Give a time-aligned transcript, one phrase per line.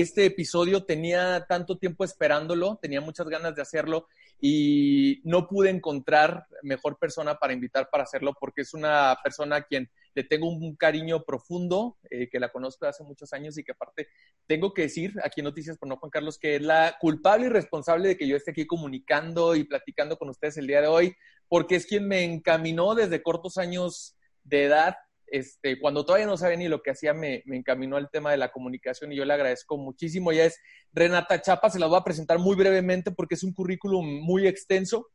[0.00, 4.06] Este episodio tenía tanto tiempo esperándolo, tenía muchas ganas de hacerlo
[4.40, 9.62] y no pude encontrar mejor persona para invitar para hacerlo porque es una persona a
[9.62, 13.72] quien le tengo un cariño profundo, eh, que la conozco hace muchos años y que
[13.72, 14.08] aparte
[14.46, 17.50] tengo que decir aquí en Noticias por No Juan Carlos que es la culpable y
[17.50, 21.14] responsable de que yo esté aquí comunicando y platicando con ustedes el día de hoy,
[21.48, 24.96] porque es quien me encaminó desde cortos años de edad
[25.30, 28.50] este, cuando todavía no sabía ni lo que hacía, me, encaminó al tema de la
[28.50, 30.32] comunicación y yo le agradezco muchísimo.
[30.32, 30.58] Ya es
[30.92, 35.08] Renata Chapa, se la voy a presentar muy brevemente porque es un currículum muy extenso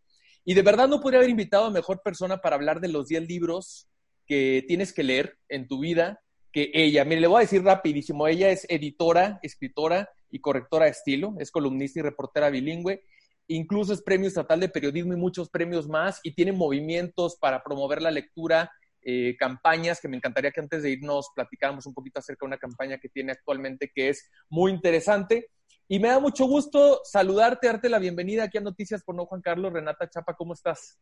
[0.44, 3.27] y de verdad no podría haber invitado a mejor persona para hablar de los 10
[3.27, 3.88] libros
[4.25, 7.03] que tienes que leer en tu vida que ella.
[7.03, 11.52] Mire, le voy a decir rapidísimo, ella es editora, escritora y correctora de estilo, es
[11.52, 13.03] columnista y reportera bilingüe
[13.47, 18.02] incluso es premio estatal de periodismo y muchos premios más, y tiene movimientos para promover
[18.02, 18.72] la lectura
[19.08, 22.58] eh, campañas que me encantaría que antes de irnos platicáramos un poquito acerca de una
[22.58, 25.52] campaña que tiene actualmente que es muy interesante.
[25.88, 29.44] Y me da mucho gusto saludarte, darte la bienvenida aquí a Noticias por No Juan
[29.44, 29.72] Carlos.
[29.72, 31.00] Renata Chapa, ¿cómo estás?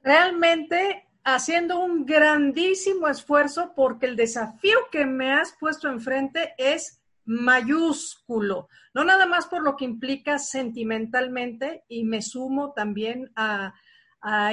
[0.00, 8.68] Realmente haciendo un grandísimo esfuerzo porque el desafío que me has puesto enfrente es mayúsculo,
[8.94, 13.74] no nada más por lo que implica sentimentalmente y me sumo también a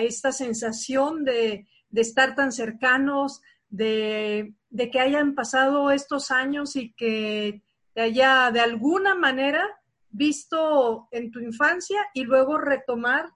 [0.02, 4.53] esta sensación de, de estar tan cercanos, de,
[4.92, 9.64] que hayan pasado estos años y que te haya de alguna manera
[10.09, 13.30] visto en tu infancia y luego retomar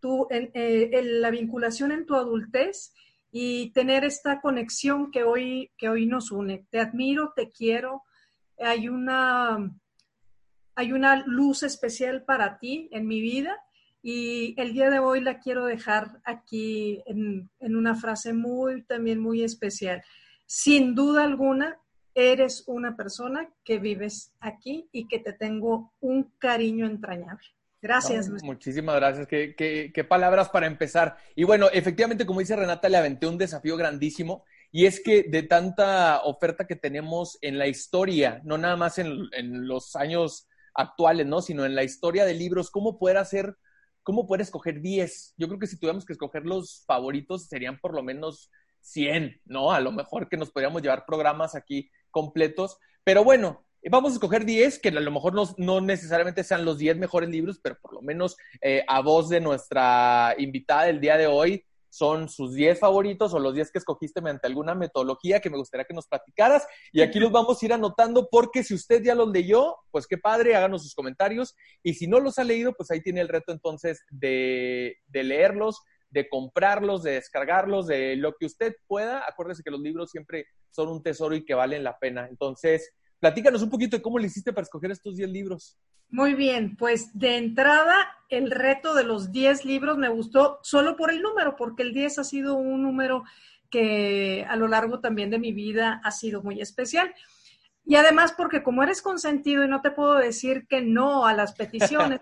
[0.00, 2.92] tu, eh, la vinculación en tu adultez
[3.30, 6.66] y tener esta conexión que hoy, que hoy nos une.
[6.70, 8.04] Te admiro, te quiero.
[8.58, 9.70] Hay una,
[10.74, 13.60] hay una luz especial para ti en mi vida
[14.10, 19.44] y el día de hoy la quiero dejar aquí en, una frase muy, también muy
[19.44, 20.02] especial.
[20.46, 21.78] Sin duda alguna,
[22.14, 27.44] eres una persona que vives aquí y que te tengo un cariño entrañable.
[27.82, 28.30] Gracias.
[28.42, 29.26] muchísimas gracias.
[29.26, 31.18] Qué, qué, palabras para empezar.
[31.36, 34.42] Y bueno, efectivamente, como dice Renata, le aventé un desafío grandísimo.
[34.72, 39.28] Y es que de tanta oferta que tenemos en la historia, no nada más en,
[39.32, 41.42] en los años actuales, ¿no?
[41.42, 43.58] Sino en la historia de libros, cómo poder hacer
[44.08, 45.34] ¿cómo puedes escoger 10?
[45.36, 49.70] Yo creo que si tuviéramos que escoger los favoritos serían por lo menos 100, ¿no?
[49.70, 52.78] A lo mejor que nos podríamos llevar programas aquí completos.
[53.04, 56.96] Pero bueno, vamos a escoger 10, que a lo mejor no, necesariamente sean los 10
[56.96, 61.26] mejores libros, pero por lo menos eh, a voz de nuestra invitada del día de
[61.26, 65.56] hoy, son sus 10 favoritos o los 10 que escogiste mediante alguna metodología que me
[65.56, 66.66] gustaría que nos platicaras.
[66.92, 70.18] Y aquí los vamos a ir anotando porque si usted ya los leyó, pues qué
[70.18, 71.54] padre, háganos sus comentarios.
[71.82, 75.80] Y si no los ha leído, pues ahí tiene el reto entonces de, de leerlos,
[76.10, 79.24] de comprarlos, de descargarlos, de lo que usted pueda.
[79.28, 82.26] Acuérdese que los libros siempre son un tesoro y que valen la pena.
[82.28, 85.78] Entonces, platícanos un poquito de cómo le hiciste para escoger estos 10 libros.
[86.10, 87.94] Muy bien, pues de entrada
[88.28, 92.18] el reto de los 10 libros me gustó solo por el número, porque el 10
[92.18, 93.24] ha sido un número
[93.70, 97.14] que a lo largo también de mi vida ha sido muy especial.
[97.84, 101.54] Y además porque como eres consentido y no te puedo decir que no a las
[101.54, 102.18] peticiones,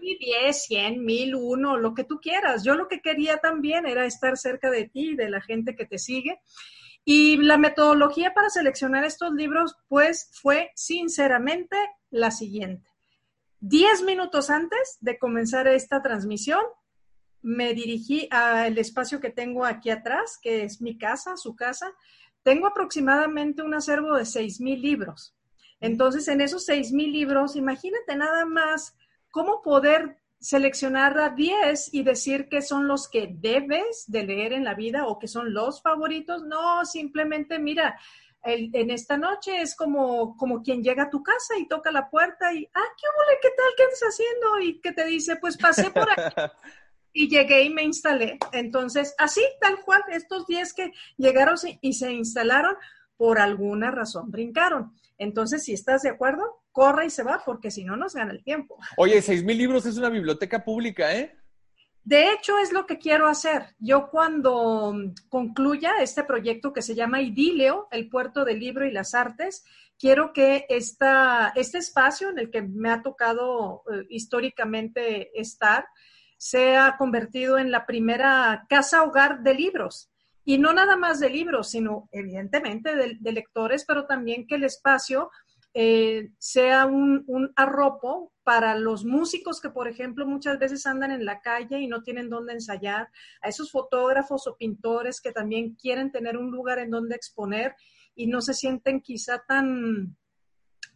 [0.00, 2.62] 10, 100, 1000, 1, lo que tú quieras.
[2.62, 5.98] Yo lo que quería también era estar cerca de ti, de la gente que te
[5.98, 6.40] sigue.
[7.04, 11.76] Y la metodología para seleccionar estos libros, pues fue sinceramente
[12.10, 12.89] la siguiente.
[13.62, 16.62] Diez minutos antes de comenzar esta transmisión,
[17.42, 21.92] me dirigí al espacio que tengo aquí atrás, que es mi casa, su casa.
[22.42, 25.34] Tengo aproximadamente un acervo de seis mil libros.
[25.78, 28.96] Entonces, en esos seis mil libros, imagínate nada más
[29.30, 34.64] cómo poder seleccionar a 10 y decir que son los que debes de leer en
[34.64, 36.44] la vida o que son los favoritos.
[36.44, 38.00] No, simplemente mira,
[38.42, 42.52] en esta noche es como, como quien llega a tu casa y toca la puerta
[42.52, 43.38] y, ah, ¿qué huele?
[43.42, 43.66] ¿Qué tal?
[43.76, 44.60] ¿Qué estás haciendo?
[44.60, 46.34] Y que te dice, pues pasé por aquí.
[47.12, 48.38] y llegué y me instalé.
[48.52, 52.76] Entonces, así, tal cual, estos 10 que llegaron y se instalaron,
[53.16, 54.94] por alguna razón brincaron.
[55.18, 58.42] Entonces, si estás de acuerdo, corre y se va, porque si no nos gana el
[58.42, 58.78] tiempo.
[58.96, 61.36] Oye, seis mil libros es una biblioteca pública, ¿eh?
[62.04, 63.74] De hecho, es lo que quiero hacer.
[63.78, 64.94] Yo cuando
[65.28, 69.64] concluya este proyecto que se llama Idileo, el puerto del libro y las artes,
[69.98, 75.86] quiero que esta, este espacio en el que me ha tocado eh, históricamente estar
[76.38, 80.10] sea convertido en la primera casa hogar de libros.
[80.42, 85.30] Y no nada más de libros, sino evidentemente de, lectores, pero también que el espacio
[85.72, 91.24] eh, sea un, un, arropo para los músicos que, por ejemplo, muchas veces andan en
[91.24, 93.08] la calle y no tienen dónde ensayar,
[93.40, 97.76] a esos fotógrafos o pintores que también quieren tener un lugar en donde exponer
[98.14, 100.16] y no se sienten quizá tan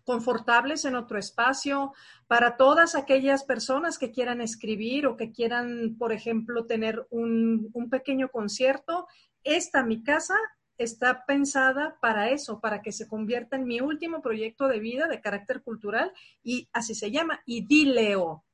[0.05, 1.93] confortables en otro espacio,
[2.27, 7.91] para todas aquellas personas que quieran escribir o que quieran, por ejemplo, tener un, un
[7.91, 9.07] pequeño concierto.
[9.43, 10.35] Esta, mi casa,
[10.79, 15.21] está pensada para eso, para que se convierta en mi último proyecto de vida de
[15.21, 16.13] carácter cultural
[16.43, 18.45] y así se llama, Idileo.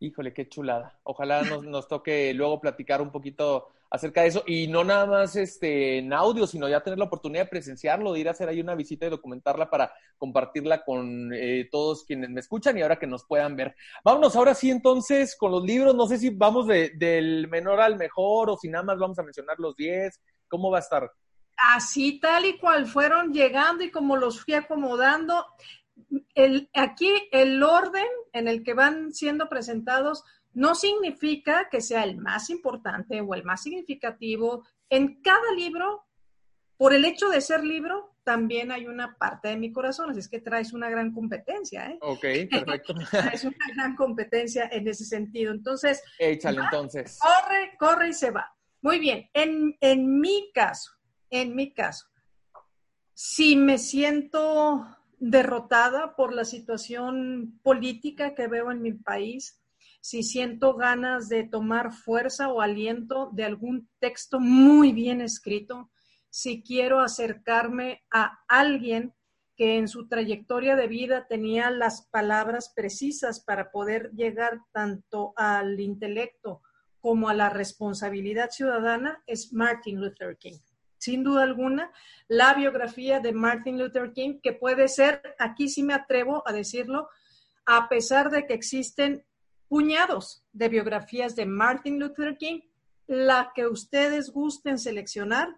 [0.00, 0.98] Híjole, qué chulada.
[1.02, 5.36] Ojalá nos, nos toque luego platicar un poquito acerca de eso y no nada más
[5.36, 8.60] este, en audio, sino ya tener la oportunidad de presenciarlo, de ir a hacer ahí
[8.60, 13.06] una visita y documentarla para compartirla con eh, todos quienes me escuchan y ahora que
[13.06, 13.74] nos puedan ver.
[14.04, 17.96] Vámonos ahora sí entonces con los libros, no sé si vamos de, del menor al
[17.96, 21.10] mejor o si nada más vamos a mencionar los 10, ¿cómo va a estar?
[21.74, 25.44] Así tal y cual fueron llegando y como los fui acomodando.
[26.34, 30.24] El, aquí el orden en el que van siendo presentados
[30.54, 34.64] no significa que sea el más importante o el más significativo.
[34.88, 36.06] En cada libro,
[36.76, 40.28] por el hecho de ser libro, también hay una parte de mi corazón, así es
[40.28, 41.86] que traes una gran competencia.
[41.86, 41.98] ¿eh?
[42.02, 42.20] Ok,
[42.50, 42.94] perfecto.
[43.10, 45.52] traes una gran competencia en ese sentido.
[45.52, 47.18] Entonces, échale entonces.
[47.20, 48.52] Corre, corre y se va.
[48.82, 50.92] Muy bien, en, en mi caso,
[51.30, 52.06] en mi caso,
[53.14, 54.86] si me siento
[55.18, 59.60] derrotada por la situación política que veo en mi país,
[60.00, 65.90] si siento ganas de tomar fuerza o aliento de algún texto muy bien escrito,
[66.30, 69.14] si quiero acercarme a alguien
[69.56, 75.80] que en su trayectoria de vida tenía las palabras precisas para poder llegar tanto al
[75.80, 76.62] intelecto
[77.00, 80.58] como a la responsabilidad ciudadana, es Martin Luther King.
[80.98, 81.92] Sin duda alguna,
[82.28, 87.08] la biografía de Martin Luther King, que puede ser, aquí sí me atrevo a decirlo,
[87.64, 89.24] a pesar de que existen
[89.68, 92.60] puñados de biografías de Martin Luther King,
[93.06, 95.56] la que ustedes gusten seleccionar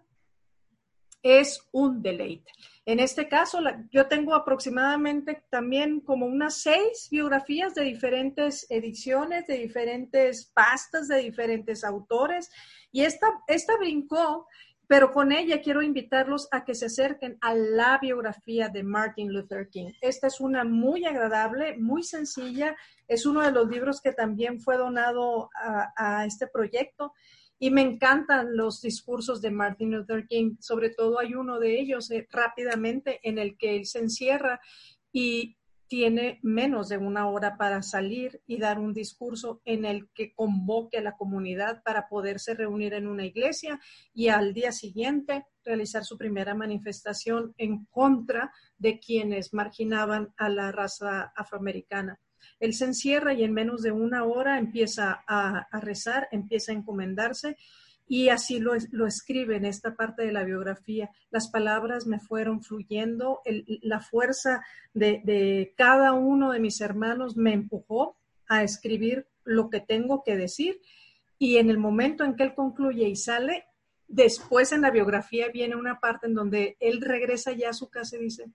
[1.23, 2.51] es un deleite.
[2.85, 3.59] En este caso,
[3.91, 11.17] yo tengo aproximadamente también como unas seis biografías de diferentes ediciones, de diferentes pastas, de
[11.17, 12.49] diferentes autores,
[12.91, 14.47] y esta, esta brincó
[14.91, 19.69] pero con ella quiero invitarlos a que se acerquen a la biografía de Martin Luther
[19.69, 19.93] King.
[20.01, 22.75] Esta es una muy agradable, muy sencilla,
[23.07, 25.49] es uno de los libros que también fue donado
[25.95, 27.13] a, este proyecto.
[27.57, 32.11] Y me encantan los discursos de Martin Luther King, sobre todo hay uno de ellos
[32.11, 34.59] eh, rápidamente en el que él se encierra
[35.13, 35.55] y
[35.91, 40.99] tiene menos de una hora para salir y dar un discurso en el que convoque
[40.99, 43.77] a la comunidad para poderse reunir en una iglesia
[44.13, 50.71] y al día siguiente realizar su primera manifestación en contra de quienes marginaban a la
[50.71, 52.21] raza afroamericana.
[52.61, 56.75] Él se encierra y en menos de una hora empieza a, a rezar, empieza a
[56.75, 57.57] encomendarse
[58.11, 61.09] y así lo, lo, escribe en esta parte de la biografía.
[61.29, 67.53] Las palabras me fueron fluyendo, la fuerza de, de, cada uno de mis hermanos me
[67.53, 68.17] empujó
[68.49, 70.81] a escribir lo que tengo que decir
[71.39, 73.63] y en el momento en que él concluye y sale,
[74.09, 78.17] después en la biografía viene una parte en donde él regresa ya a su casa
[78.17, 78.51] y dice,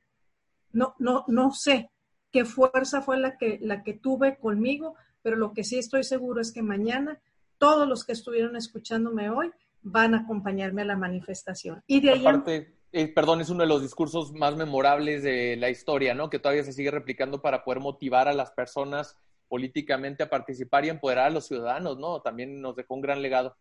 [0.73, 1.89] no, no, no sé
[2.31, 6.43] qué fuerza fue la que, la que tuve conmigo, pero lo que sí estoy seguro
[6.43, 7.23] es que mañana
[7.59, 9.51] todos los que estuvieron escuchándome hoy
[9.83, 11.83] van a acompañarme a la manifestación.
[11.87, 12.21] Y de ahí...
[12.21, 16.31] Aparte, eh, perdón, es uno de los discursos más memorables de la historia, ¿no?
[16.31, 19.17] Que todavía se sigue replicando para poder motivar a las personas
[19.49, 22.21] políticamente a participar y empoderar a los ciudadanos, ¿no?
[22.21, 23.57] También nos dejó un gran legado.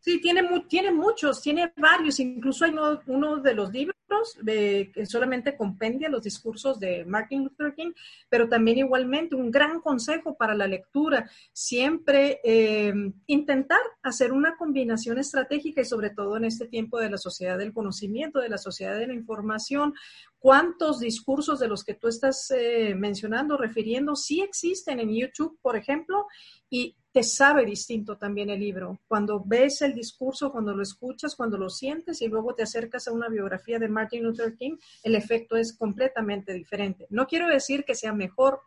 [0.00, 2.72] Sí, tiene, tiene muchos, tiene varios, incluso hay
[3.06, 3.96] uno, de los libros
[4.40, 7.92] de, que solamente compendia los discursos de Martin Luther King,
[8.28, 12.94] pero también igualmente un gran consejo para la lectura, siempre eh,
[13.26, 17.72] intentar hacer una combinación estratégica y sobre todo en este tiempo de la sociedad del
[17.72, 19.94] conocimiento, de la sociedad de la información,
[20.38, 25.76] cuántos discursos de los que tú estás eh, mencionando, refiriendo, sí existen en YouTube, por
[25.76, 26.26] ejemplo,
[26.70, 28.98] y sabe distinto también el libro.
[29.06, 33.12] Cuando ves el discurso, cuando lo escuchas, cuando lo sientes y luego te acercas a
[33.12, 37.06] una biografía de Martin Luther King, el efecto es completamente diferente.
[37.10, 38.60] No quiero decir que sea mejor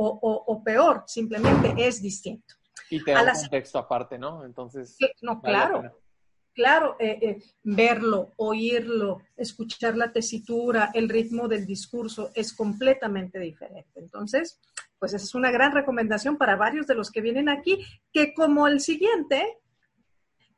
[0.00, 2.54] o, peor, simplemente es distinto.
[2.88, 4.44] Y te da un contexto aparte, ¿no?
[4.44, 4.96] Entonces.
[5.20, 5.82] No, claro
[6.58, 14.00] claro, eh, eh, verlo, oírlo, escuchar la tesitura, el ritmo del discurso es completamente diferente.
[14.00, 14.58] Entonces,
[14.98, 18.66] pues esa es una gran recomendación para varios de los que vienen aquí, que como
[18.66, 19.58] el siguiente,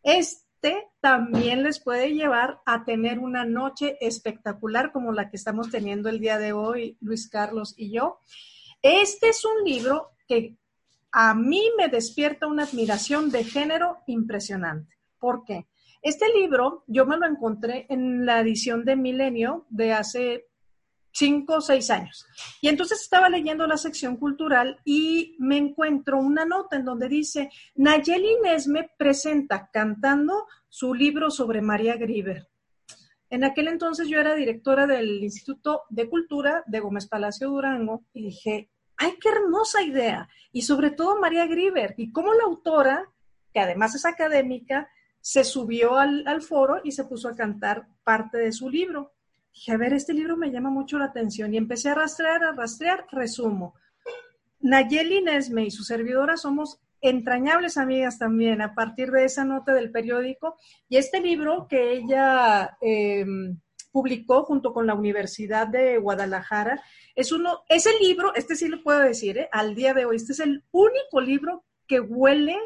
[0.03, 6.09] este también les puede llevar a tener una noche espectacular como la que estamos teniendo
[6.09, 8.19] el día de hoy, Luis Carlos y yo.
[8.83, 10.57] Este es un libro que
[11.13, 14.97] a mí me despierta una admiración de género impresionante.
[15.19, 15.67] ¿Por qué?
[16.03, 20.50] Este libro yo me lo encontré en la edición de Milenio de hace
[21.13, 22.27] cinco o seis años.
[22.61, 27.51] Y entonces estaba leyendo la sección cultural y me encuentro una nota en donde dice,
[27.75, 32.49] Nayeli Nesme presenta cantando su libro sobre María Grieber.
[33.31, 38.25] En aquel entonces yo era directora del Instituto de Cultura de Gómez Palacio Durango y
[38.25, 40.29] dije, ¡ay, qué hermosa idea!
[40.53, 43.09] Y sobre todo María Grieber, y cómo la autora,
[43.53, 44.91] que además es académica,
[45.21, 49.13] se subió al, foro y se puso a cantar parte de su libro.
[49.53, 52.53] Dije, a ver, este libro me llama mucho la atención y empecé a rastrear, a
[52.53, 53.75] rastrear, resumo.
[54.61, 59.91] Nayeli Nesme y su servidora somos entrañables amigas también a partir de esa nota del
[59.91, 60.57] periódico
[60.89, 63.59] y este libro que ella em,
[63.91, 66.83] publicó junto con la Universidad de Guadalajara
[67.15, 69.49] es uno, ese libro, este sí lo puedo decir, ¿eh?
[69.53, 72.57] al día de hoy, este es el único libro que huele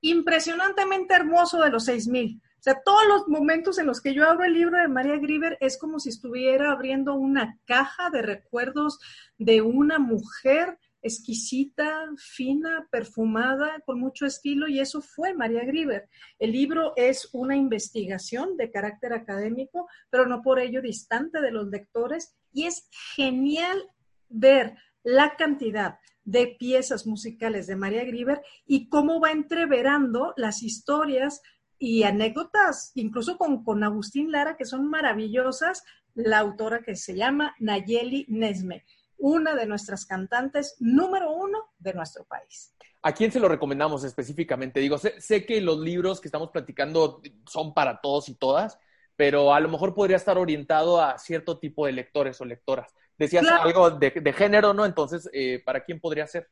[0.00, 2.40] impresionantemente hermoso de los 6000.
[2.66, 5.78] Sea, todos los momentos en los que yo abro el libro de María Grieber es
[5.78, 8.98] como si estuviera abriendo una caja de recuerdos
[9.38, 16.08] de una mujer exquisita, fina, perfumada, con mucho estilo, y eso fue María Grieber.
[16.40, 21.68] El libro es una investigación de carácter académico, pero no por ello distante de los
[21.68, 23.80] lectores, y es genial
[24.28, 31.40] ver la cantidad de piezas musicales de María Grieber y cómo va entreverando las historias
[31.78, 37.54] y anécdotas, incluso con, con Agustín Lara, que son maravillosas, la autora que se llama
[37.58, 38.84] Nayeli Nesme,
[39.18, 42.74] una de nuestras cantantes número uno de nuestro país.
[43.02, 44.80] ¿A quién se lo recomendamos específicamente?
[44.80, 48.78] Digo, sé, sé, que los libros que estamos platicando son para todos y todas,
[49.14, 52.94] pero a lo mejor podría estar orientado a cierto tipo de lectores o lectoras.
[53.18, 54.84] Decías algo de, género, ¿no?
[54.84, 56.50] Entonces, eh, ¿para quién podría ser?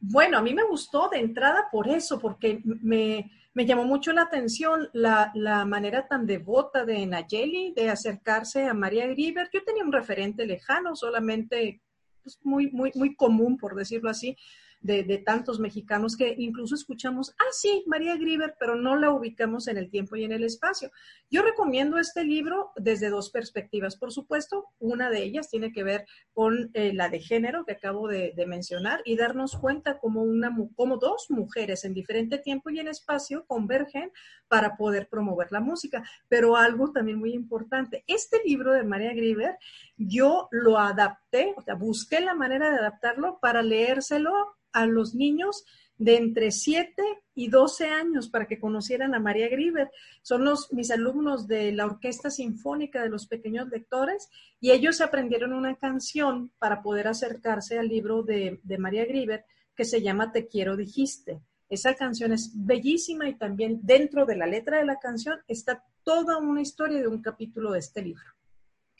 [0.00, 3.30] Bueno, a mí me gustó de entrada por eso, porque me,
[3.66, 5.32] llamó mucho la atención la,
[5.66, 9.48] manera tan devota de Nayeli de acercarse a María Grieber.
[9.52, 11.80] Yo tenía un referente lejano, solamente
[12.22, 14.36] pues, muy, muy, muy común, por decirlo así,
[14.80, 19.76] de, tantos mexicanos que incluso escuchamos, ah, sí, María Grieber, pero no la ubicamos en
[19.76, 20.90] el tiempo y en el espacio.
[21.30, 24.66] Yo recomiendo este libro desde dos perspectivas, por supuesto.
[24.78, 29.02] Una de ellas tiene que ver con eh, la de género que acabo de, mencionar
[29.04, 30.56] y darnos cuenta como, una,
[31.00, 34.10] dos mujeres en diferente tiempo y en espacio convergen
[34.46, 36.02] para poder promover la música.
[36.28, 39.58] Pero algo también muy importante, este libro de María Grieber,
[39.96, 45.64] yo lo adapté, o sea, busqué la manera de adaptarlo para leérselo a los niños
[45.98, 47.02] de entre 7
[47.34, 49.90] y 12 años para que conocieran a María Grieber.
[50.22, 55.52] Son los, mis alumnos de la Orquesta Sinfónica de los Pequeños Lectores y ellos aprendieron
[55.52, 59.44] una canción para poder acercarse al libro de, de María Grieber
[59.74, 61.40] que se llama Te quiero dijiste.
[61.68, 66.38] Esa canción es bellísima y también dentro de la letra de la canción está toda
[66.38, 68.24] una historia de un capítulo de este libro.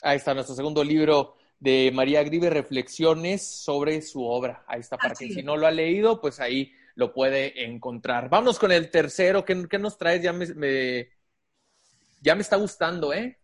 [0.02, 4.64] Ahí está nuestro segundo libro de María Gribe, Reflexiones sobre su obra.
[4.66, 8.28] Ahí está, para si no lo ha leído, pues ahí lo puede encontrar.
[8.28, 9.44] Vamos con el tercero.
[9.44, 10.22] ¿Qué, nos traes?
[10.22, 11.08] Ya me,
[12.20, 13.37] ya me está gustando, ¿eh?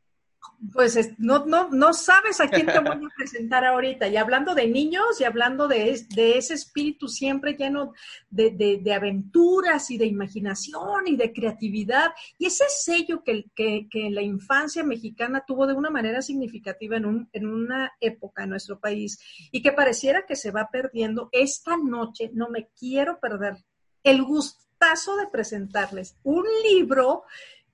[0.72, 4.08] Pues no, no, no sabes a quién te voy a presentar ahorita.
[4.08, 7.92] Y hablando de niños y hablando de, de ese espíritu siempre lleno
[8.30, 8.50] de,
[8.82, 12.12] de, aventuras y de imaginación y de creatividad.
[12.38, 17.28] Y ese sello que, que, la infancia mexicana tuvo de una manera significativa en, un,
[17.32, 19.18] en una época en nuestro país
[19.52, 21.28] y que pareciera que se va perdiendo.
[21.32, 23.56] Esta noche no me quiero perder
[24.02, 27.24] el gustazo de presentarles un libro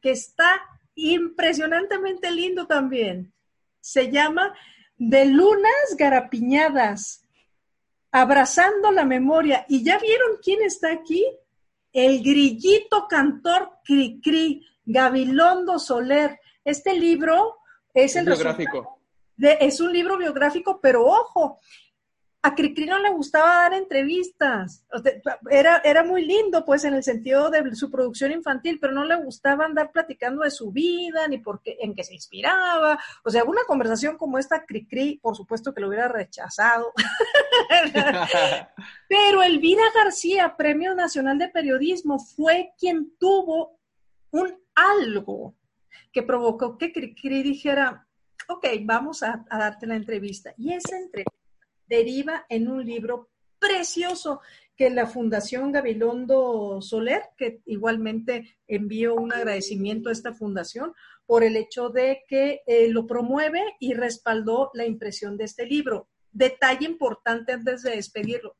[0.00, 0.60] que está
[0.94, 3.32] impresionantemente lindo también.
[3.80, 4.54] Se llama
[4.96, 7.24] De lunas garapiñadas,
[8.10, 9.64] abrazando la memoria.
[9.68, 11.24] ¿Y ya vieron quién está aquí?
[11.92, 16.38] El grillito cantor Cricri, Gabilondo Soler.
[16.64, 17.56] Este libro
[17.94, 19.00] es el biográfico.
[19.38, 21.58] es un libro biográfico, pero ojo,
[22.42, 24.84] a Cricri no le gustaba dar entrevistas.
[25.50, 29.16] Era, era muy lindo, pues, en el sentido de su producción infantil, pero no le
[29.16, 32.98] gustaba andar platicando de su vida, ni por qué, en qué se inspiraba.
[33.24, 36.92] O sea, una conversación como esta, Cricri, por supuesto que lo hubiera rechazado.
[39.08, 43.78] pero Elvira García, Premio Nacional de Periodismo, fue quien tuvo
[44.30, 45.56] un algo
[46.10, 48.06] que provocó que Cricri dijera,
[48.48, 50.54] ok, vamos a, a darte la entrevista.
[50.56, 51.39] Y esa entrevista
[51.90, 53.28] deriva en un libro
[53.58, 54.40] precioso
[54.74, 60.94] que la Fundación Gabilondo Soler, que igualmente envío un agradecimiento a esta fundación
[61.26, 66.08] por el hecho de que eh, lo promueve y respaldó la impresión de este libro.
[66.32, 68.56] Detalle importante antes de despedirlo.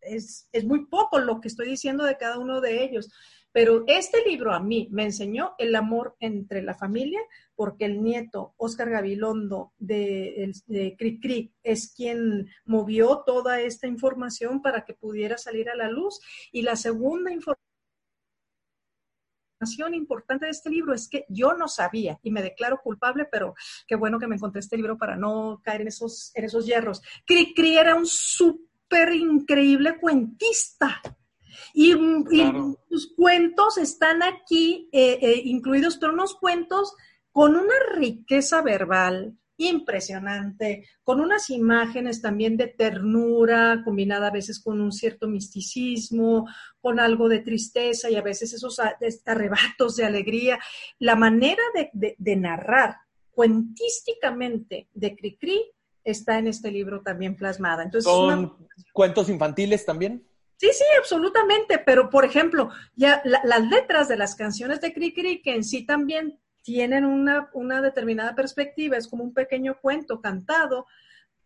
[0.00, 3.10] Es, es muy poco lo que estoy diciendo de cada uno de ellos,
[3.54, 7.20] pero este libro a mí me enseñó el amor entre la familia,
[7.54, 14.84] porque el nieto, Oscar Gabilondo, de, de Cri es quien movió toda esta información para
[14.84, 16.18] que pudiera salir a la luz.
[16.50, 17.62] Y la segunda información
[19.92, 23.54] importante de este libro es que yo no sabía y me declaro culpable, pero
[23.86, 27.02] qué bueno que me encontré este libro para no caer en esos, en esos hierros.
[27.24, 31.00] Cri Cri era un súper increíble cuentista.
[31.72, 31.94] Y,
[32.88, 36.94] sus cuentos están aquí eh, eh, incluidos, pero unos cuentos
[37.32, 44.80] con una riqueza verbal impresionante, con unas imágenes también de ternura, combinada a veces con
[44.80, 46.48] un cierto misticismo,
[46.80, 48.80] con algo de tristeza y a veces esos
[49.26, 50.58] arrebatos de alegría.
[50.98, 52.96] La manera de, narrar
[53.30, 55.60] cuentísticamente de Cricri
[56.02, 57.84] está en este libro también plasmada.
[57.84, 58.56] Entonces, ¿Son
[58.92, 60.26] cuentos infantiles también?
[60.64, 65.54] Sí, sí, absolutamente, pero por ejemplo, ya las letras de las canciones de Cricri, que
[65.54, 70.86] en sí también tienen una, una determinada perspectiva, es como un pequeño cuento cantado,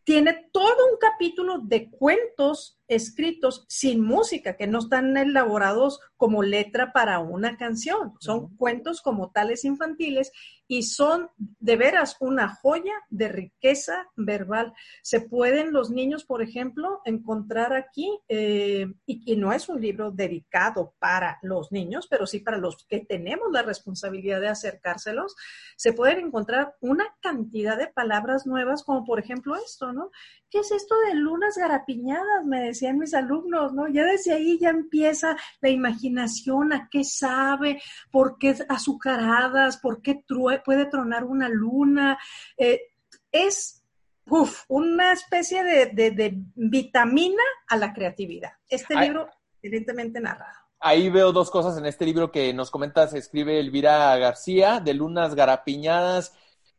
[0.04, 6.92] tiene todo un capítulo de cuentos escritos sin música, que no están elaborados como letra
[6.92, 10.32] para una canción, son cuentos como tales infantiles
[10.70, 14.74] y son de veras una joya de riqueza verbal.
[15.02, 20.94] Se pueden los niños, por ejemplo, encontrar aquí, eh, y, no es un libro dedicado
[20.98, 25.36] para los niños, pero sí para los que tenemos la responsabilidad de acercárselos,
[25.76, 30.10] se pueden encontrar una cantidad de palabras nuevas, como por ejemplo esto, ¿no?
[30.50, 32.44] ¿Qué es esto de lunas garapiñadas?
[32.44, 33.88] Me decían mis alumnos, ¿no?
[33.88, 40.22] Ya desde ahí ya empieza la imaginación, a qué sabe, por qué azucaradas, por qué
[40.64, 42.18] puede tronar una luna.
[42.56, 42.80] Eh,
[43.32, 43.82] es
[44.68, 48.52] una especie de, vitamina a la creatividad.
[48.68, 49.28] Este libro,
[49.62, 50.56] evidentemente narrado.
[50.80, 55.34] Ahí veo dos cosas en este libro que nos comentas, escribe Elvira García, de Lunas
[55.34, 56.34] Garapiñadas.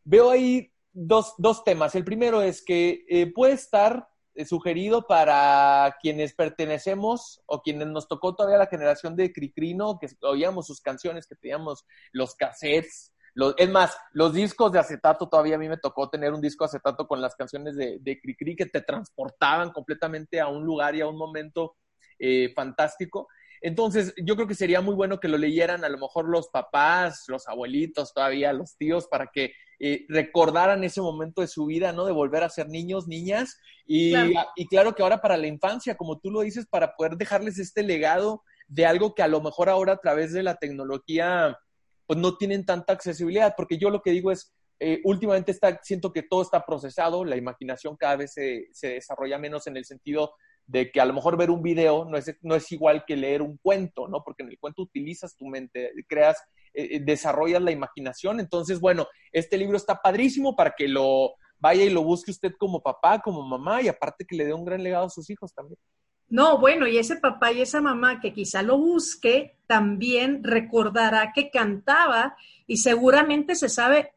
[0.05, 1.95] Veo ahí dos, dos temas.
[1.95, 4.07] El primero es que eh, puede estar
[4.45, 10.67] sugerido para quienes pertenecemos o quienes nos tocó todavía la generación de Cricrino, que oíamos
[10.67, 13.13] sus canciones, que teníamos los cassettes.
[13.35, 16.65] Los, es más, los discos de acetato, todavía a mí me tocó tener un disco
[16.65, 21.01] acetato con las canciones de, de Cricri que te transportaban completamente a un lugar y
[21.01, 21.75] a un momento
[22.17, 23.29] eh, fantástico.
[23.61, 27.25] Entonces, yo creo que sería muy bueno que lo leyeran a lo mejor los papás,
[27.27, 32.05] los abuelitos todavía, los tíos, para que eh, recordaran ese momento de su vida, ¿no?
[32.05, 33.57] De volver a ser niños, niñas.
[33.85, 34.49] Y claro.
[34.55, 37.83] y claro que ahora para la infancia, como tú lo dices, para poder dejarles este
[37.83, 41.57] legado de algo que a lo mejor ahora a través de la tecnología,
[42.05, 46.13] pues no tienen tanta accesibilidad, porque yo lo que digo es, eh, últimamente está, siento
[46.13, 50.33] que todo está procesado, la imaginación cada vez se, se, desarrolla menos en el sentido
[50.69, 53.41] de que a lo mejor ver un video no es, no es igual que leer
[53.41, 54.23] un cuento, ¿no?
[54.23, 56.37] Porque en el cuento utilizas tu mente, creas,
[56.75, 58.39] eh, eh, desarrollas la imaginación.
[58.39, 62.83] Entonces, bueno, este libro está padrísimo para que lo vaya y lo busque usted como
[62.83, 65.79] papá, como mamá, y aparte que le dé un gran legado a sus hijos también.
[66.27, 71.49] No, bueno, y ese papá y esa mamá que quizá lo busque, también recordará que
[71.49, 74.13] cantaba y seguramente se sabe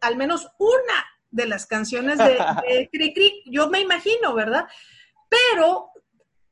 [0.00, 4.68] al menos una de las canciones de, de Cri Cri, yo me imagino, ¿verdad?
[5.28, 5.87] Pero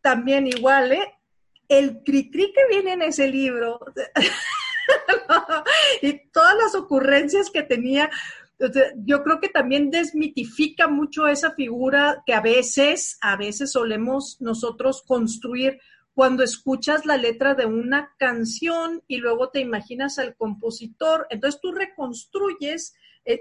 [0.07, 1.15] también igual, ¿eh?
[1.67, 3.81] El cri-cri que viene en ese libro
[6.01, 8.09] y todas las ocurrencias que tenía,
[8.99, 15.03] yo creo que también desmitifica mucho esa figura que a veces, a veces solemos nosotros
[15.03, 15.81] construir
[16.15, 21.73] cuando escuchas la letra de una canción y luego te imaginas al compositor, entonces tú
[21.73, 22.95] reconstruyes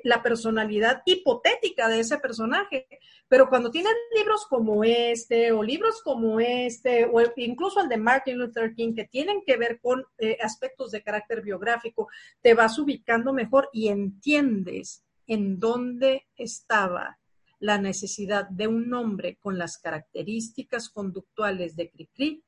[0.04, 2.88] la personalidad hipotética de ese personaje.
[3.28, 8.38] Pero cuando tienes libros como este, o libros como este, o incluso el de Martin
[8.38, 12.08] Luther King, que tienen que ver con eh, aspectos de carácter biográfico,
[12.42, 17.18] te vas ubicando mejor y entiendes en dónde estaba
[17.60, 22.44] la necesidad de un nombre con las características conductuales de Cricri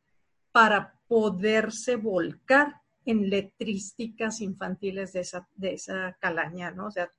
[0.51, 6.87] para poderse volcar en letrísticas infantiles de esa, de esa calaña, ¿no?
[6.87, 7.09] O sea,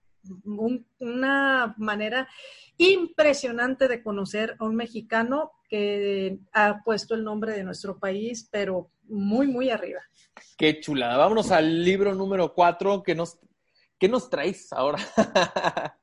[0.45, 2.29] una manera
[2.77, 8.91] impresionante de conocer a un mexicano que ha puesto el nombre de nuestro país, pero
[9.05, 10.01] muy, muy arriba.
[10.57, 11.17] Qué chulada.
[11.17, 13.03] Vámonos al libro número cuatro.
[13.03, 13.39] ¿Qué nos,
[13.99, 14.99] qué nos traes ahora?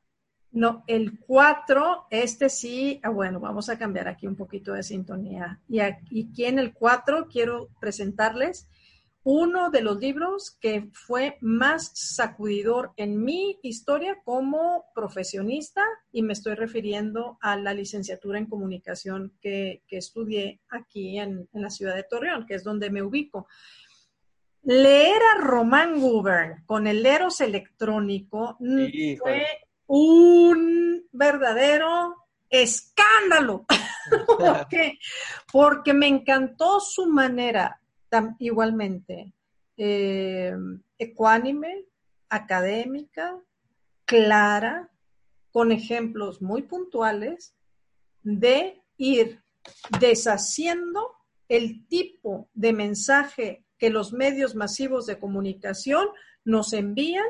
[0.52, 5.62] no, el cuatro, este sí, ah, bueno, vamos a cambiar aquí un poquito de sintonía.
[5.68, 8.68] Y aquí en el cuatro quiero presentarles
[9.26, 16.34] uno de los libros que fue más sacudidor en mi historia como profesionista y me
[16.34, 22.46] estoy refiriendo a la licenciatura en comunicación que, estudié aquí en, la ciudad de Torreón,
[22.46, 23.48] que es donde me ubico.
[24.62, 29.48] Leer a Román Gubern con el Eros electrónico fue
[29.88, 33.66] un verdadero escándalo.
[34.28, 35.00] ¿Por qué?
[35.52, 37.82] Porque me encantó su manera
[38.40, 39.34] igualmente
[39.78, 40.56] eh,
[40.98, 41.86] ecuánime,
[42.30, 43.38] académica,
[44.06, 44.90] clara,
[45.52, 47.56] con ejemplos muy puntuales
[48.24, 49.42] de ir
[50.00, 51.12] deshaciendo
[51.48, 56.08] el tipo de mensaje que los medios masivos de comunicación
[56.44, 57.26] nos envían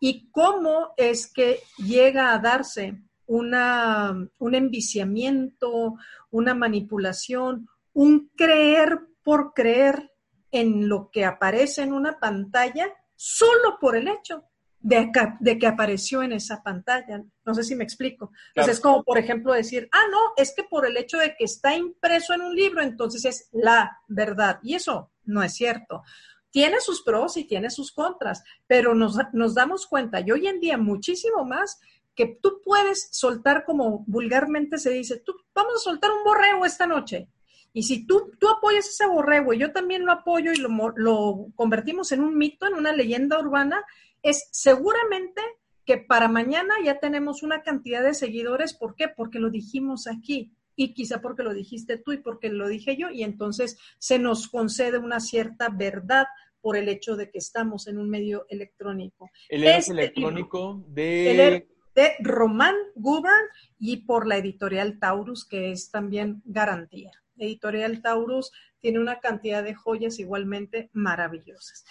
[0.00, 5.96] y cómo es que llega a darse una, un enviciamiento,
[6.30, 10.12] una manipulación, un creer por creer
[10.58, 14.44] en lo que aparece en una pantalla solo por el hecho
[14.80, 17.24] de que, de que apareció en esa pantalla.
[17.44, 18.30] No sé si me explico.
[18.48, 21.44] Entonces es como, por ejemplo, decir, ah, no, es que por el hecho de que
[21.44, 24.60] está impreso en un libro, entonces es la verdad.
[24.62, 26.02] Y eso no es cierto.
[26.50, 30.60] Tiene sus pros y tiene sus contras, pero nos, nos damos cuenta, y hoy en
[30.60, 31.80] día muchísimo más,
[32.14, 36.86] que tú puedes soltar como vulgarmente se dice, tú vamos a soltar un borrego esta
[36.86, 37.28] noche.
[37.76, 41.48] Y si tú, tú apoyas ese borrego y yo también lo apoyo y lo, lo
[41.54, 43.84] convertimos en un mito, en una leyenda urbana,
[44.22, 45.42] es seguramente
[45.84, 48.72] que para mañana ya tenemos una cantidad de seguidores.
[48.72, 49.08] ¿Por qué?
[49.08, 53.10] Porque lo dijimos aquí y quizá porque lo dijiste tú y porque lo dije yo
[53.10, 56.24] y entonces se nos concede una cierta verdad
[56.62, 59.28] por el hecho de que estamos en un medio electrónico.
[59.50, 61.68] El este electrónico de...
[61.94, 63.44] de Román Guban
[63.78, 67.12] y por la editorial Taurus, que es también garantía.
[67.38, 71.84] Editorial Taurus tiene una cantidad de joyas igualmente maravillosas.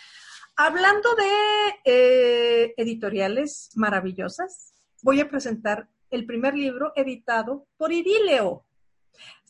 [0.55, 8.65] Hablando de eh, editoriales maravillosas, voy a presentar el primer libro editado por Idileo.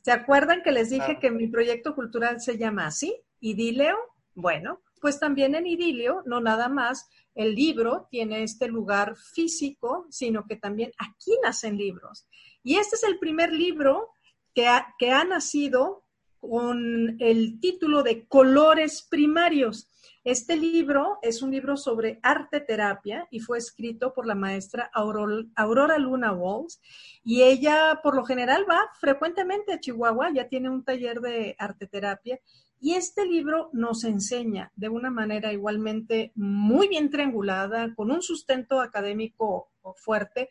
[0.02, 3.16] ¿Se acuerdan que les dije que mi proyecto cultural se llama así?
[3.40, 3.98] Idileo.
[4.34, 10.48] Bueno, pues también en Idileo, no nada más el libro tiene este lugar físico, sino
[10.48, 12.28] que también aquí nacen libros.
[12.64, 14.10] Y este es el primer libro
[14.56, 14.68] que
[15.12, 16.06] ha, nacido
[16.40, 19.90] con el título de Colores Primarios.
[20.24, 25.98] Este libro es un libro sobre arte terapia y fue escrito por la maestra Aurora
[25.98, 26.82] Luna Walls
[27.24, 31.86] y ella por lo general va frecuentemente a Chihuahua, ya tiene un taller de arte
[31.86, 32.40] terapia
[32.80, 38.80] y este libro nos enseña de una manera igualmente muy bien triangulada, con un sustento
[38.80, 40.50] académico fuerte,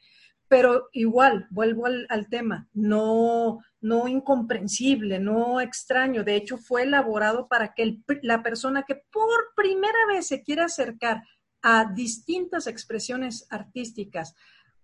[0.54, 6.22] pero igual, vuelvo al, tema, no, no incomprensible, no extraño.
[6.22, 11.24] De hecho, fue elaborado para que la persona que por primera vez se quiera acercar
[11.60, 14.36] a distintas expresiones artísticas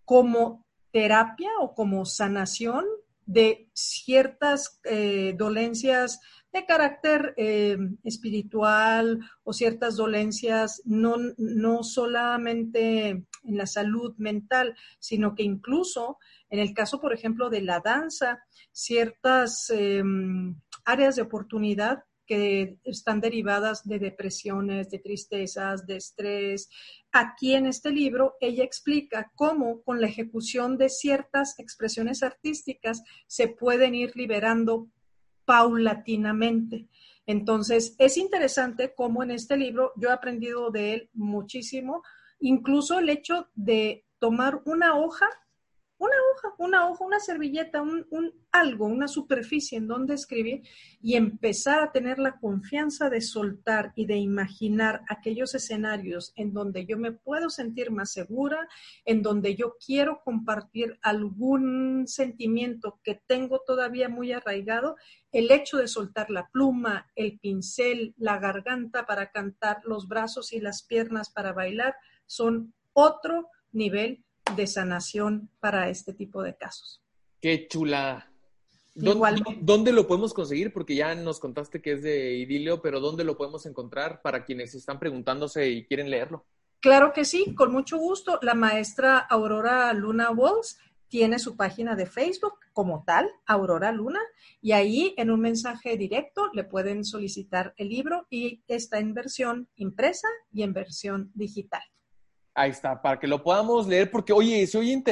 [0.05, 2.85] como terapia o como sanación
[3.25, 6.19] de ciertas eh, dolencias
[6.53, 15.35] de carácter eh, espiritual o ciertas dolencias, no, no solamente en la salud mental, sino
[15.35, 22.05] que incluso en el caso, por ejemplo, de la danza, ciertas em, áreas de oportunidad
[22.27, 26.69] que están derivadas de depresiones, de tristezas, de estrés.
[27.11, 33.49] Aquí en este libro ella explica cómo con la ejecución de ciertas expresiones artísticas se
[33.49, 34.89] pueden ir liberando
[35.51, 36.87] paulatinamente.
[37.27, 42.05] Entonces, es interesante cómo en este libro yo he aprendido de él muchísimo,
[42.39, 45.27] incluso el hecho de tomar una hoja
[46.01, 50.63] una hoja, una hoja, una servilleta, un, algo, una superficie en donde escribir
[51.03, 56.87] y empezar a tener la confianza de soltar y de imaginar aquellos escenarios en donde
[56.87, 58.67] yo me puedo sentir más segura,
[59.05, 64.97] en donde yo quiero compartir algún sentimiento que tengo todavía muy arraigado,
[65.33, 70.61] el hecho de soltar la pluma, el pincel, la garganta para cantar, los brazos y
[70.61, 74.25] las piernas para bailar, son otro nivel
[74.57, 77.03] de sanación para este tipo de casos.
[77.41, 78.31] Qué chula.
[78.95, 80.73] ¿Dónde, ¿Dónde, lo podemos conseguir?
[80.73, 84.75] Porque ya nos contaste que es de idilio, pero ¿dónde lo podemos encontrar para quienes
[84.75, 86.45] están preguntándose y quieren leerlo?
[86.81, 88.39] Claro que sí, con mucho gusto.
[88.43, 94.21] La maestra Aurora Luna Walls tiene su página de Facebook como tal, Aurora Luna,
[94.63, 99.69] y ahí en un mensaje directo le pueden solicitar el libro y está en versión
[99.77, 101.83] impresa y en versión digital.
[102.61, 105.03] Ahí está, para que lo podamos leer, porque oye, se oye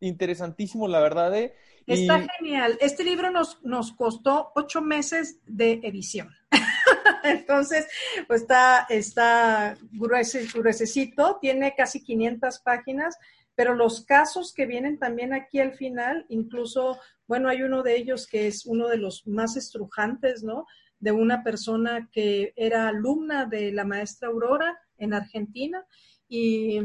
[0.00, 1.32] interesantísimo, la verdad.
[1.38, 1.54] ¿eh?
[1.86, 2.76] Está genial.
[2.80, 6.34] Este libro nos, nos costó ocho meses de edición.
[7.22, 7.86] Entonces,
[8.26, 13.16] pues está, está gruesecito, tiene casi 500 páginas,
[13.54, 18.26] pero los casos que vienen también aquí al final, incluso, bueno, hay uno de ellos
[18.26, 20.66] que es uno de los más estrujantes, ¿no?
[20.98, 25.86] De una persona que era alumna de la maestra Aurora en Argentina
[26.34, 26.80] y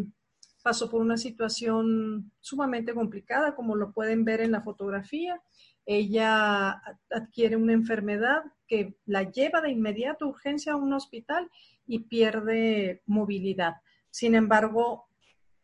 [0.61, 5.41] pasó por una situación sumamente complicada, como lo pueden ver en la fotografía.
[5.85, 11.49] Ella adquiere una enfermedad que la lleva de inmediato a urgencia a un hospital
[11.85, 13.75] y pierde movilidad.
[14.09, 15.07] Sin embargo,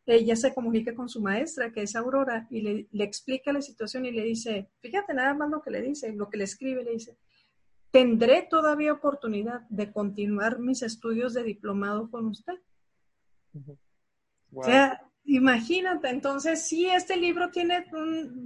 [0.06, 4.06] ella se comunica con su maestra, que es Aurora, y le, le, explica la situación
[4.06, 6.92] y le dice, fíjate nada más lo que le dice, lo que le escribe, le
[6.92, 7.18] dice,
[7.92, 12.54] tendré todavía oportunidad de continuar mis estudios de diplomado con usted.
[14.54, 17.86] O sea, imagínate, entonces sí, este libro tiene,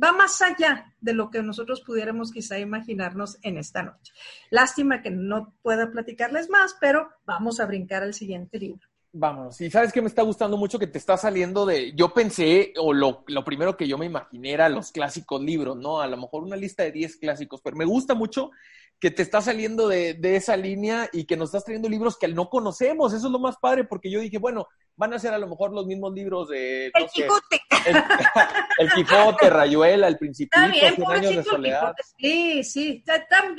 [0.01, 4.13] va más allá de lo que nosotros pudiéramos quizá imaginarnos en esta noche.
[4.49, 8.87] Lástima que no pueda platicarles más, pero vamos a brincar al siguiente libro.
[9.19, 9.59] Vámonos.
[9.61, 11.93] Y sabes que me está gustando mucho que te está saliendo de.
[11.95, 16.01] Yo pensé, o lo, lo, primero que yo me imaginé era los clásicos libros, ¿no?
[16.01, 18.51] A lo mejor una lista de 10 clásicos, pero me gusta mucho
[18.99, 22.27] que te está saliendo de, de, esa línea y que nos estás trayendo libros que
[22.27, 23.13] no conocemos.
[23.13, 25.71] Eso es lo más padre, porque yo dije, bueno, van a ser a lo mejor
[25.71, 26.87] los mismos libros de...
[26.87, 27.61] el Quijote.
[28.79, 31.95] El, Quijote, Rayuela, El Principito, años de soledad.
[32.19, 33.03] Sí, sí,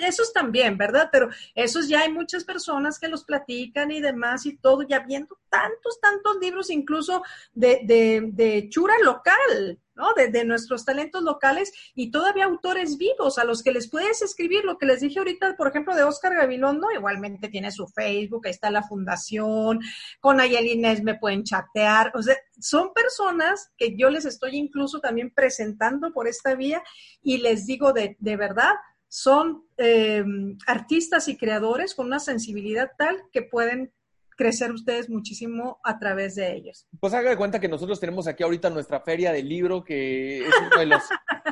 [0.01, 1.09] esos también, ¿verdad?
[1.11, 5.39] Pero esos ya hay muchas personas que los platican y demás y todo, ya viendo
[5.49, 7.23] tantos, tantos libros, incluso
[7.53, 9.79] de, de, de chura local,
[10.17, 14.65] De, nuestros talentos locales y todavía autores vivos a los que les puedes escribir.
[14.65, 18.53] Lo que les dije ahorita, por ejemplo, de Oscar Gabilondo, igualmente tiene su Facebook, ahí
[18.53, 19.81] está la fundación,
[20.21, 22.13] con Ayelines me pueden chatear.
[22.15, 26.81] O sea, son personas que yo les estoy incluso también presentando por esta vía
[27.21, 28.75] y les digo de, de verdad,
[29.09, 30.25] son eh,
[30.67, 33.93] artistas y creadores con una sensibilidad tal que pueden
[34.39, 36.87] crecer ustedes muchísimo a través de ellos.
[37.01, 40.55] Pues haga de cuenta que nosotros tenemos aquí ahorita nuestra feria del libro, que es
[40.65, 41.03] uno de los,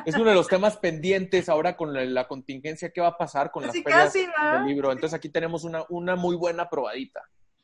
[0.05, 3.67] es uno de los temas pendientes ahora con la, contingencia, ¿qué va a pasar con
[3.67, 4.93] las ferias del libro?
[4.93, 7.21] Entonces aquí tenemos una, una muy buena probadita.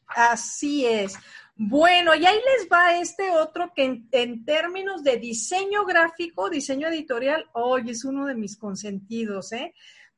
[0.08, 1.18] Así es.
[1.56, 6.90] Bueno, y ahí les va este otro que en, en, términos de diseño gráfico, diseño
[6.90, 9.74] editorial, hoy es uno de mis consentidos, ¿eh?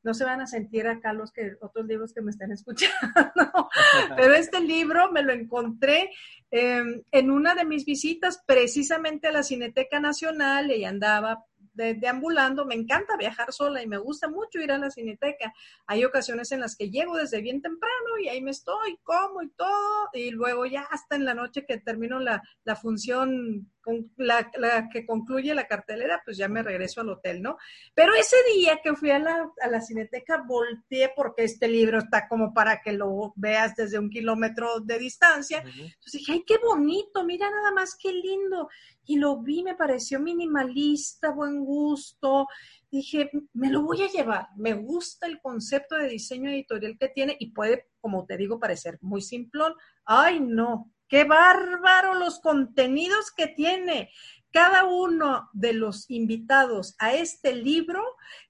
[0.06, 2.94] No se van a sentir acá los que otros libros que me estén escuchando,
[4.16, 6.12] pero este libro me lo encontré
[6.52, 12.76] em, en una de mis visitas precisamente a la Cineteca Nacional y andaba deambulando, me
[12.76, 15.52] encanta viajar sola y me gusta mucho ir a la cineteca.
[15.86, 19.50] Hay ocasiones en las que llego desde bien temprano y ahí me estoy, como y
[19.50, 23.70] todo, y luego ya hasta en la noche que termino la, la función
[24.16, 27.56] la, la, que concluye la cartelera, pues ya me regreso al hotel, ¿no?
[27.94, 32.28] Pero ese día que fui a la, a la cineteca, volteé porque este libro está
[32.28, 35.58] como para que lo veas desde un kilómetro de distancia.
[35.58, 38.68] Entonces dije, ay, qué bonito, mira nada más qué lindo.
[39.04, 42.48] Y lo vi, me pareció minimalista, buen gusto.
[42.90, 44.48] Dije, me lo voy a llevar.
[44.56, 48.98] Me gusta el concepto de diseño editorial que tiene y puede, como te digo, parecer
[49.00, 49.74] muy simplón.
[50.04, 54.10] Ay, no, Qué bárbaro los contenidos que tiene.
[54.50, 58.02] Cada uno de los invitados a este libro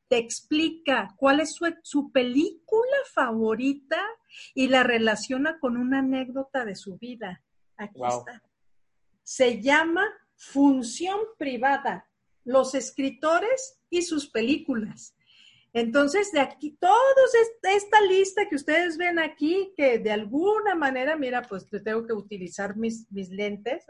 [0.09, 4.01] te explica cuál es su, película favorita
[4.55, 7.43] y la relaciona con una anécdota de su vida.
[7.77, 8.43] Aquí está.
[9.23, 12.09] Se llama Función Privada,
[12.45, 15.16] los escritores y sus películas.
[15.77, 17.31] Entonces, de aquí, todos
[17.63, 22.79] esta lista que ustedes ven aquí, que de alguna manera, mira, pues tengo que utilizar
[22.79, 23.85] mis, mis lentes.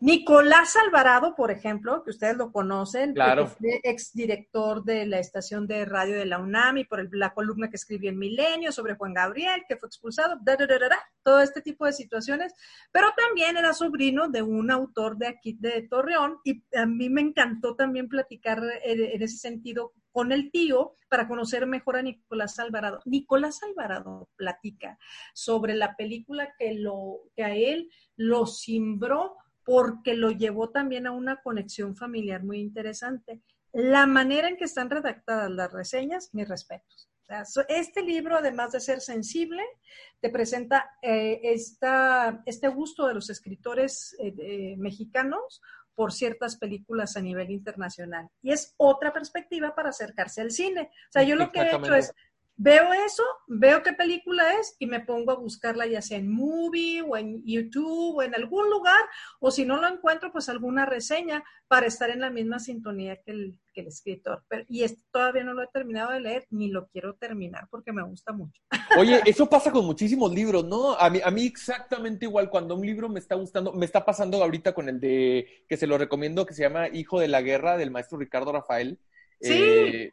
[0.00, 3.50] Nicolás Alvarado, por ejemplo, que ustedes lo conocen, claro.
[3.84, 7.76] ex director de la estación de radio de la UNAM y por la columna que
[7.76, 10.38] escribió en Milenio sobre Juan Gabriel, que fue expulsado,
[11.22, 12.52] todo este tipo de situaciones,
[12.92, 17.22] pero también era sobrino de un autor de aquí de Torreón y a mí me
[17.22, 23.00] encantó también platicar en ese sentido con el tío para conocer mejor a Nicolás Alvarado.
[23.04, 24.98] Nicolás Alvarado platica
[25.32, 31.12] sobre la película que, lo, que a él lo simbró porque lo llevó también a
[31.12, 33.40] una conexión familiar muy interesante.
[33.72, 37.08] la manera en que están redactadas las reseñas, mis respetos.
[37.68, 39.64] este libro, además de ser sensible,
[40.20, 45.60] te presenta eh, este gusto de los escritores eh, mexicanos
[45.94, 48.28] por ciertas películas a nivel internacional.
[48.42, 50.90] Y es otra perspectiva para acercarse al cine.
[51.08, 52.12] O sea, yo lo que he hecho es
[52.56, 57.02] Veo eso, veo qué película es y me pongo a buscarla ya sea en Movie
[57.02, 59.00] o en YouTube o en algún lugar,
[59.40, 63.32] o si no lo encuentro, pues alguna reseña para estar en la misma sintonía que
[63.32, 64.44] el, que el escritor.
[64.46, 67.92] Pero, y esto todavía no lo he terminado de leer ni lo quiero terminar porque
[67.92, 68.62] me gusta mucho.
[68.98, 70.94] Oye, eso pasa con muchísimos libros, ¿no?
[70.94, 74.40] A mí, a mí exactamente igual, cuando un libro me está gustando, me está pasando
[74.40, 77.76] ahorita con el de, que se lo recomiendo, que se llama Hijo de la Guerra,
[77.76, 79.00] del maestro Ricardo Rafael.
[79.40, 79.52] Sí.
[79.52, 80.10] Eh,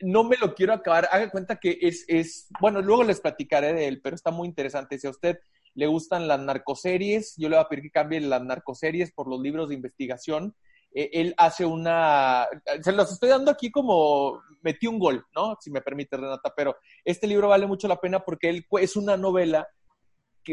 [0.00, 1.08] no me lo quiero acabar.
[1.10, 4.98] Haga cuenta que es, es, bueno, luego les platicaré de él, pero está muy interesante.
[4.98, 5.38] Si a usted
[5.74, 9.40] le gustan las narcoseries, yo le voy a pedir que cambie las narcoseries por los
[9.40, 10.54] libros de investigación.
[10.94, 12.46] Eh, él hace una,
[12.82, 15.56] se los estoy dando aquí como metí un gol, ¿no?
[15.60, 19.16] Si me permite, Renata, pero este libro vale mucho la pena porque él es una
[19.16, 19.66] novela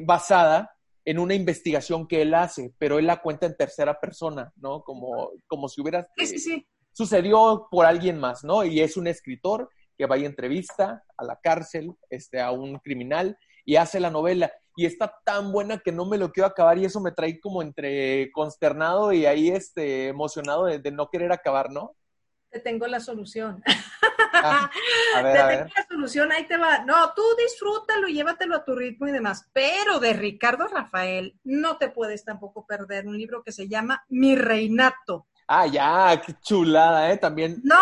[0.03, 4.83] basada en una investigación que él hace, pero él la cuenta en tercera persona, ¿no?
[4.83, 6.07] Como, como si hubiera...
[6.17, 6.67] Sí, sí, sí
[6.99, 8.65] sucedió por alguien más, ¿no?
[8.65, 13.37] Y es un escritor que va y entrevista a la cárcel, este, a un criminal
[13.63, 14.51] y hace la novela.
[14.75, 17.61] Y está tan buena que no me lo quiero acabar y eso me trae como
[17.61, 21.95] entre consternado y ahí este, emocionado de, no querer acabar, ¿no?
[22.49, 23.63] Te tengo la solución.
[24.41, 24.69] Ah,
[25.15, 26.85] a ver, te tengo la solución, ahí te va.
[26.85, 29.49] No, tú disfrútalo y llévatelo a tu ritmo y demás.
[29.51, 34.35] Pero de Ricardo Rafael no te puedes tampoco perder un libro que se llama Mi
[34.35, 35.27] Reinato.
[35.51, 37.17] Ah, ya, qué chulada, ¿eh?
[37.17, 37.59] También.
[37.63, 37.75] No,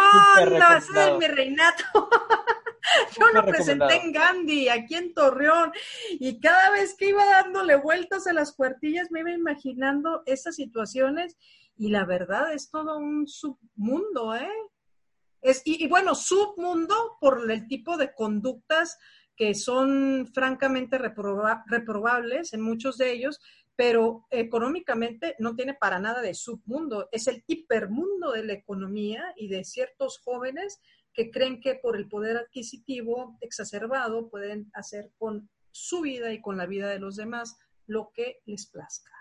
[0.46, 1.84] no, ese es mi reinato.
[3.20, 5.74] Yo lo presenté en Gandhi, aquí en Torreón,
[6.12, 11.36] y cada vez que iba dándole vueltas a las cuartillas me iba imaginando esas situaciones,
[11.78, 14.50] y la verdad es todo un submundo, ¿eh?
[15.42, 18.98] Es, y, y bueno, submundo por el tipo de conductas
[19.36, 23.42] que son francamente reprobables en muchos de ellos,
[23.78, 29.48] pero económicamente no tiene para nada de submundo, es el hipermundo de la economía y
[29.50, 30.82] de ciertos jóvenes
[31.14, 36.58] que creen que por el poder adquisitivo exacerbado pueden hacer con su vida y con
[36.58, 39.12] la vida de los demás lo que les plazca.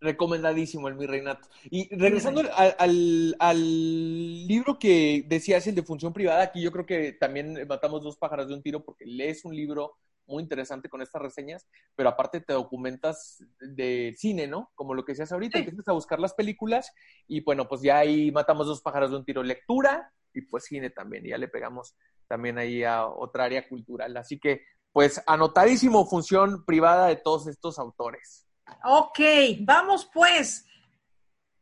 [0.00, 1.48] Recomendadísimo el Mi Reinato.
[1.70, 7.12] Y regresando al, al, libro que decías, el de función privada, aquí yo creo que
[7.12, 11.22] también matamos dos pájaros de un tiro porque lees un libro muy interesante con estas
[11.22, 14.70] reseñas, pero aparte te documentas de cine, ¿no?
[14.74, 16.92] Como lo que decías ahorita, empiezas a buscar las películas
[17.26, 20.90] y bueno, pues ya ahí matamos dos pájaros de un tiro, lectura y pues cine
[20.90, 21.94] también, y ya le pegamos
[22.26, 24.16] también ahí a otra área cultural.
[24.16, 28.46] Así que, pues anotadísimo función privada de todos estos autores.
[28.84, 29.20] Ok,
[29.60, 30.66] vamos pues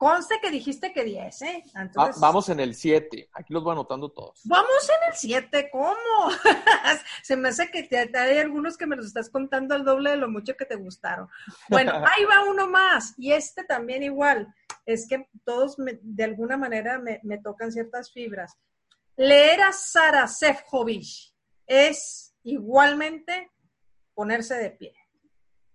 [0.03, 1.65] Conste que dijiste que 10, ¿eh?
[1.77, 3.31] Ah, vamos en el 7.
[3.35, 4.41] Aquí los voy anotando todos.
[4.47, 5.95] Vamos en el 7, ¿cómo?
[7.23, 10.17] Se me hace que te, hay algunos que me los estás contando al doble de
[10.17, 11.29] lo mucho que te gustaron.
[11.69, 13.15] Bueno, ahí va uno más.
[13.17, 14.53] Y este también igual.
[14.87, 18.59] Es que todos de alguna manera me, me, tocan ciertas fibras.
[19.15, 21.33] Leer a Sara Sefcovic
[21.65, 23.53] es igualmente
[24.15, 24.97] ponerse de pie.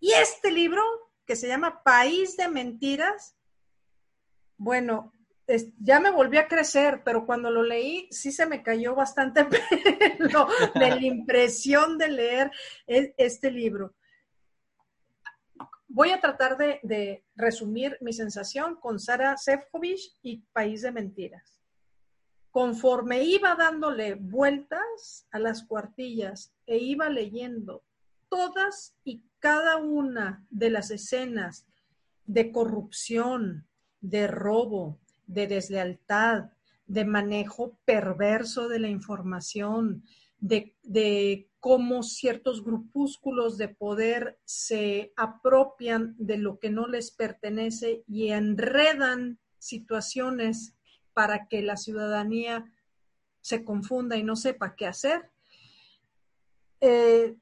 [0.02, 0.84] Y este libro,
[1.26, 3.37] que se llama País de Mentiras,
[4.58, 5.14] bueno,
[5.80, 9.46] ya me volví a crecer, pero cuando lo leí sí se me cayó bastante
[10.76, 12.52] de la impresión de leer
[12.86, 13.96] e, este libro.
[15.88, 21.62] Voy a tratar de, resumir mi sensación con Sara Sefcovic y País de Mentiras.
[22.52, 27.84] Conforme iba dándole vueltas a las cuartillas e iba leyendo
[28.30, 31.66] todas y cada una de las escenas
[32.26, 33.68] de corrupción,
[34.02, 36.52] de robo, de deslealtad,
[36.88, 40.04] de manejo perverso de la información,
[40.40, 48.30] de, cómo ciertos grupúsculos de poder se apropian de lo que no les pertenece y
[48.30, 50.76] enredan situaciones
[51.14, 52.72] para que la ciudadanía
[53.42, 55.30] se confunda y no sepa qué hacer.
[56.80, 57.36] Eh,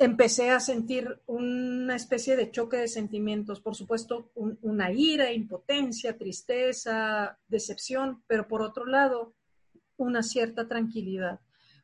[0.00, 7.38] empecé a sentir una especie de choque de sentimientos, por supuesto, una ira, impotencia, tristeza,
[7.48, 9.34] decepción, pero por otro lado,
[9.98, 11.40] una cierta tranquilidad.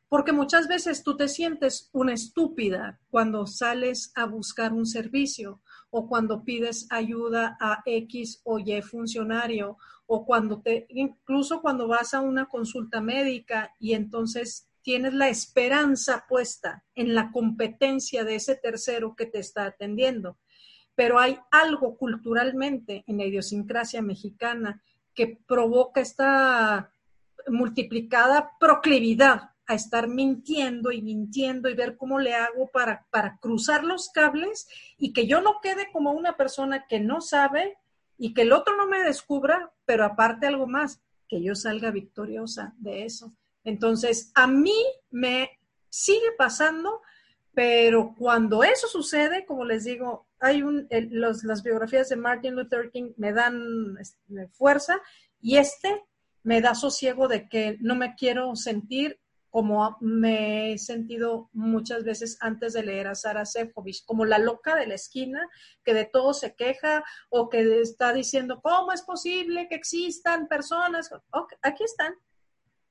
[0.09, 5.61] Porque muchas veces tú te sientes una estúpida cuando sales a buscar un servicio
[5.91, 12.15] o cuando pides ayuda a X o Y funcionario o cuando te, incluso cuando vas
[12.15, 18.55] a una consulta médica y entonces tienes la esperanza puesta en la competencia de ese
[18.55, 20.37] tercero que te está atendiendo.
[20.95, 24.81] Pero hay algo culturalmente en la idiosincrasia mexicana
[25.13, 26.89] que provoca esta
[27.49, 33.83] multiplicada proclividad a estar mintiendo y mintiendo y ver cómo le hago para, para cruzar
[33.83, 37.77] los cables y que yo no quede como una persona que no sabe
[38.17, 42.73] y que el otro no me descubra, pero aparte algo más, que yo salga victoriosa
[42.77, 43.35] de eso.
[43.67, 45.59] Entonces, a mí me
[45.89, 47.01] sigue pasando,
[47.53, 53.11] pero cuando eso sucede, como les digo, hay un, las biografías de Martin Luther King
[53.17, 55.01] me dan este, fuerza
[55.41, 56.01] y este
[56.43, 62.37] me da sosiego de que no me quiero sentir como me he sentido muchas veces
[62.39, 65.49] antes de leer a Sara Sefcovic, como la loca de la esquina,
[65.83, 71.09] que de todo se queja o que está diciendo, ¿cómo es posible que existan personas?
[71.63, 72.13] aquí están,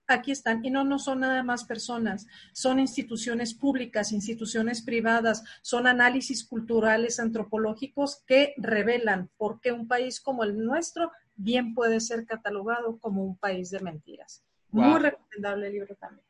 [0.06, 0.64] aquí están.
[0.64, 7.20] Y no, no son nada más personas, son instituciones públicas, instituciones privadas, son análisis culturales,
[7.20, 13.24] antropológicos que revelan por qué un país como el nuestro bien puede ser catalogado como
[13.24, 14.42] un país de mentiras.
[14.70, 16.26] Muy recomendable el libro también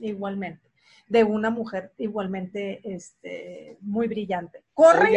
[0.00, 0.67] igualmente,
[1.08, 4.62] de una mujer igualmente este, muy brillante.
[4.74, 5.16] Corre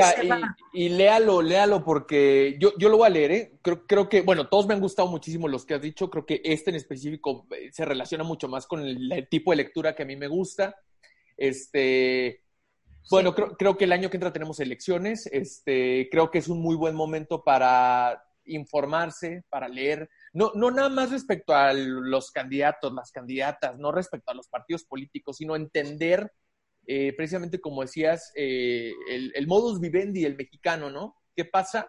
[0.74, 3.52] y, léalo, léalo, porque yo, yo lo voy a leer, ¿eh?
[3.62, 6.42] creo, creo que, bueno, todos me han gustado muchísimo los que has dicho, creo que
[6.44, 10.06] este en específico eh, se relaciona mucho más con el, tipo de lectura que a
[10.06, 10.76] mí me gusta.
[11.36, 12.44] Este,
[13.10, 15.28] bueno, creo, creo, que el año que entra tenemos elecciones.
[15.28, 20.90] Este, creo que es un muy buen momento para informarse, para leer, no, no nada
[20.90, 26.32] más respecto a los candidatos, las candidatas, no respecto a los partidos políticos, sino entender
[26.88, 31.16] eh, precisamente como decías, eh, el, modus vivendi, el mexicano, ¿no?
[31.36, 31.88] ¿Qué pasa?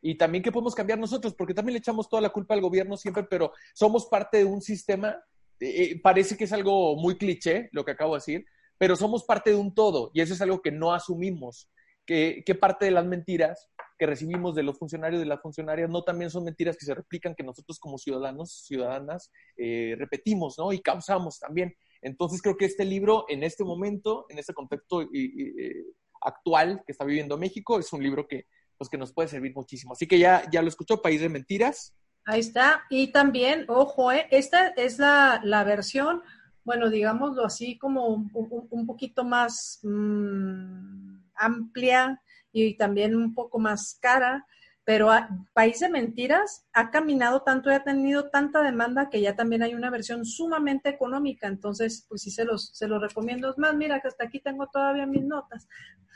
[0.00, 2.96] Y también qué podemos cambiar nosotros, porque también le echamos toda la culpa al gobierno
[2.96, 5.22] siempre, pero somos parte de un sistema,
[5.60, 8.46] eh, parece que es algo muy cliché lo que acabo de decir,
[8.78, 11.70] pero somos parte de un todo y eso es algo que no asumimos,
[12.06, 13.68] que, que parte de las mentiras
[13.98, 17.34] que recibimos de los funcionarios de las funcionarias no también son mentiras que se replican
[17.34, 20.72] que nosotros como ciudadanos, ciudadanas, eh, repetimos, ¿no?
[20.72, 21.74] Y causamos también.
[22.02, 25.84] Entonces creo que este libro, en este momento, en este contexto eh,
[26.20, 29.92] actual que está viviendo México, es un libro que, pues, que nos puede servir muchísimo.
[29.92, 31.94] Así que ya, ya lo escuchó, País de Mentiras.
[32.24, 32.82] Ahí está.
[32.90, 36.22] Y también, ojo, eh, esta es la, la versión,
[36.64, 42.20] bueno, digámoslo así, como un, poquito más mmm, amplia,
[42.64, 44.46] y también un poco más cara,
[44.84, 45.10] pero
[45.52, 49.74] País de Mentiras ha caminado tanto y ha tenido tanta demanda que ya también hay
[49.74, 53.50] una versión sumamente económica, entonces pues sí se los, se los recomiendo.
[53.50, 55.68] Es más, mira que hasta aquí tengo todavía mis notas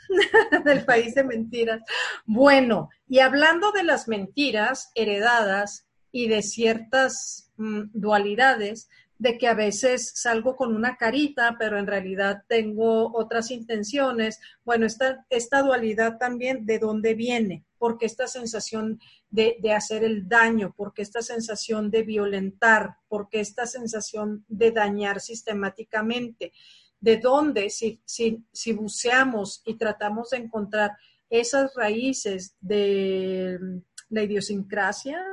[0.65, 1.81] del País de Mentiras.
[2.25, 8.89] Bueno, y hablando de las mentiras heredadas y de ciertas mm, dualidades,
[9.21, 14.39] de que a veces salgo con una carita, pero en realidad tengo otras intenciones.
[14.65, 17.63] Bueno, esta, esta dualidad también, ¿de dónde viene?
[17.77, 18.99] Porque esta sensación
[19.29, 26.51] de, hacer el daño, porque esta sensación de violentar, porque esta sensación de dañar sistemáticamente.
[26.99, 27.69] ¿De dónde?
[27.69, 30.93] Si, si, si buceamos y tratamos de encontrar
[31.29, 35.23] esas raíces de la idiosincrasia,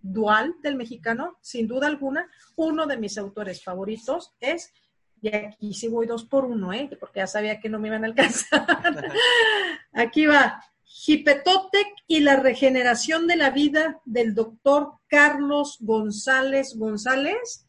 [0.00, 4.72] dual del mexicano, sin duda alguna, uno de mis autores favoritos es,
[5.20, 6.88] y aquí sí voy dos por uno, ¿eh?
[6.98, 8.66] porque ya sabía que no me iban a alcanzar.
[9.92, 10.62] aquí va,
[11.06, 17.66] Hipetotec y la regeneración de la vida del doctor Carlos González González.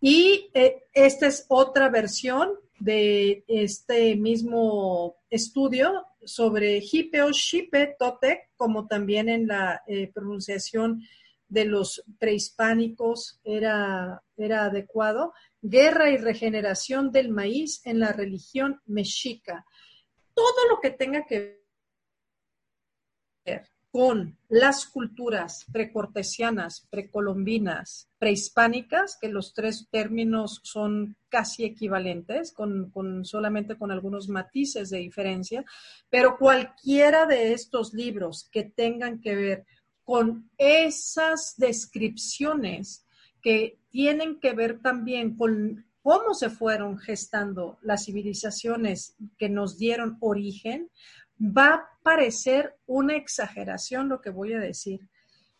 [0.00, 7.30] Y eh, esta es otra versión de este mismo estudio sobre Hipe o
[7.98, 11.02] Totec, como también en la eh, pronunciación
[11.48, 15.32] de los prehispánicos era, era adecuado.
[15.60, 19.64] Guerra y regeneración del maíz en la religión mexica.
[20.34, 21.64] Todo lo que tenga que
[23.44, 32.90] ver con las culturas precortesianas, precolombinas, prehispánicas, que los tres términos son casi equivalentes, con,
[32.90, 35.64] con, solamente con algunos matices de diferencia,
[36.10, 39.66] pero cualquiera de estos libros que tengan que ver
[40.08, 43.04] con esas descripciones
[43.42, 50.16] que tienen que ver también con cómo se fueron gestando las civilizaciones que nos dieron
[50.20, 50.88] origen,
[51.38, 55.10] va a parecer una exageración lo que voy a decir,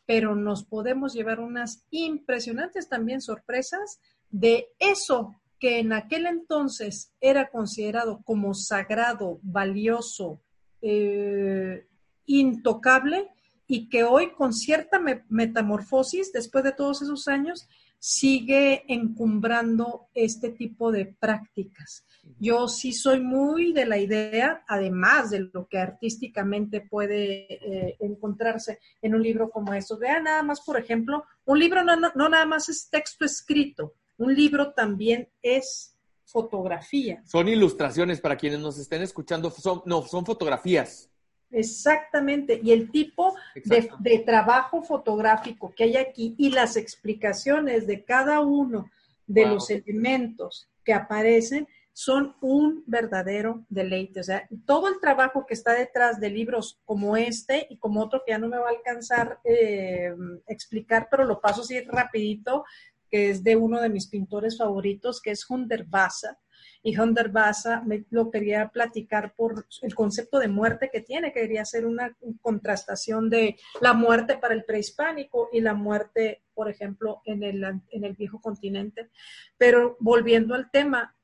[0.06, 7.50] pero nos podemos llevar unas impresionantes también sorpresas de eso que en aquel entonces era
[7.50, 10.40] considerado como sagrado, valioso,
[10.80, 11.86] eh,
[12.24, 13.28] intocable,
[13.68, 14.98] y que hoy con cierta
[15.28, 22.04] metamorfosis, después de todos esos años, sigue encumbrando este tipo de prácticas.
[22.38, 28.78] Yo sí soy muy de la idea, además de lo que artísticamente puede eh, encontrarse
[29.02, 29.98] en un libro como estos.
[29.98, 34.34] Vean nada más, por ejemplo, un libro no, no, nada más es texto escrito, un
[34.34, 35.94] libro también es
[36.24, 37.22] fotografía.
[37.26, 41.10] Son ilustraciones para quienes nos estén escuchando, son, no, son fotografías.
[41.50, 48.04] Exactamente, y el tipo de, de, trabajo fotográfico que hay aquí y las explicaciones de
[48.04, 48.90] cada uno
[49.26, 51.66] de los elementos que aparecen
[51.98, 54.20] son un verdadero deleite.
[54.20, 58.22] O sea, todo el trabajo que está detrás de libros como este y como otro
[58.24, 60.14] que ya no me va a alcanzar eh,
[60.46, 62.64] explicar, pero lo paso así rapidito,
[63.10, 66.38] que es de uno de mis pintores favoritos, que es Hunter Bassa.
[66.82, 71.40] Y Hunter Bassa me lo quería platicar por el concepto de muerte que tiene, que
[71.40, 77.22] quería hacer una contrastación de la muerte para el prehispánico y la muerte, por ejemplo,
[77.24, 79.10] en el, en el viejo continente.
[79.56, 81.14] Pero volviendo al tema,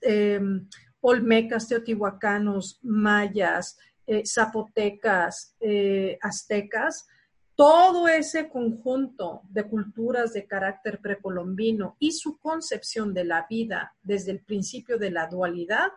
[0.00, 0.68] Em,
[1.00, 7.06] olmecas, teotihuacanos, mayas, eh, zapotecas, eh, aztecas,
[7.56, 14.32] todo ese conjunto de culturas de carácter precolombino y su concepción de la vida desde
[14.32, 15.88] el principio de la dualidad,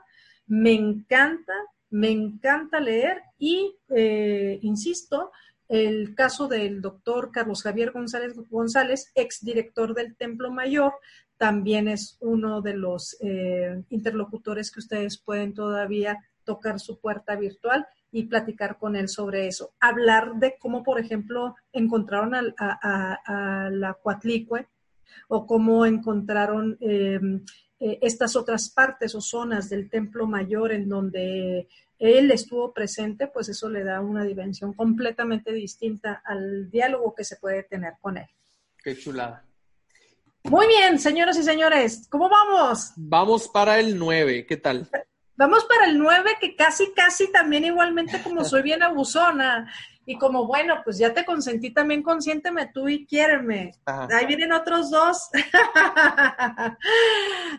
[0.45, 1.53] me encanta,
[1.89, 5.31] me encanta leer y, eh, insisto,
[5.67, 10.93] el caso del doctor Carlos Javier González González, exdirector del Templo Mayor,
[11.37, 17.85] también es uno de los eh, interlocutores que ustedes pueden todavía tocar su puerta virtual
[18.11, 19.73] y platicar con él sobre eso.
[19.79, 24.67] Hablar de cómo, por ejemplo, encontraron a, la Cuatlicue
[25.27, 27.43] o cómo encontraron em,
[27.79, 31.67] eh, estas otras partes o zonas del templo mayor en donde
[31.99, 37.37] él estuvo presente, pues eso le da una dimensión completamente distinta al diálogo que se
[37.37, 38.27] puede tener con él.
[38.83, 39.43] Qué chulada.
[40.43, 42.93] Muy bien, señoras y señores, ¿cómo vamos?
[42.95, 44.89] Vamos para el 9, ¿qué tal?
[45.37, 49.71] Vamos para el 9, que casi, casi también igualmente como soy bien abusona
[50.03, 53.73] y como, bueno, pues ya te consentí también, consiénteme tú y quiéreme.
[53.85, 55.29] Ahí vienen otros dos.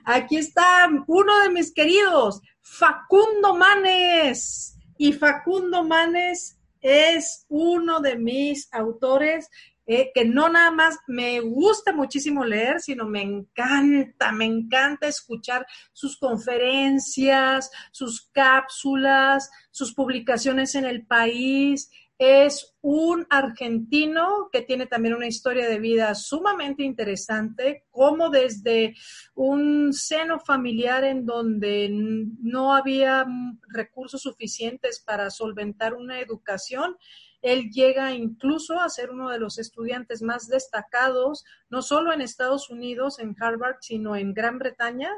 [0.05, 4.77] Aquí está uno de mis queridos, Facundo Manes.
[4.97, 9.51] Y Facundo Manes es uno de mis autores
[9.91, 15.67] eh, que no nada más me gusta muchísimo leer, sino me encanta, me encanta escuchar
[15.95, 21.91] sus conferencias, sus cápsulas, sus publicaciones en el país.
[22.19, 28.95] Es un argentino que tiene también una historia de vida sumamente interesante, como desde
[29.35, 33.25] un seno familiar en donde no había
[33.69, 36.99] recursos suficientes para solventar una educación,
[37.43, 42.71] él llega incluso a ser uno de los estudiantes más destacados, no solo en Estados
[42.71, 45.11] Unidos, en Harvard, sino en Gran Bretaña,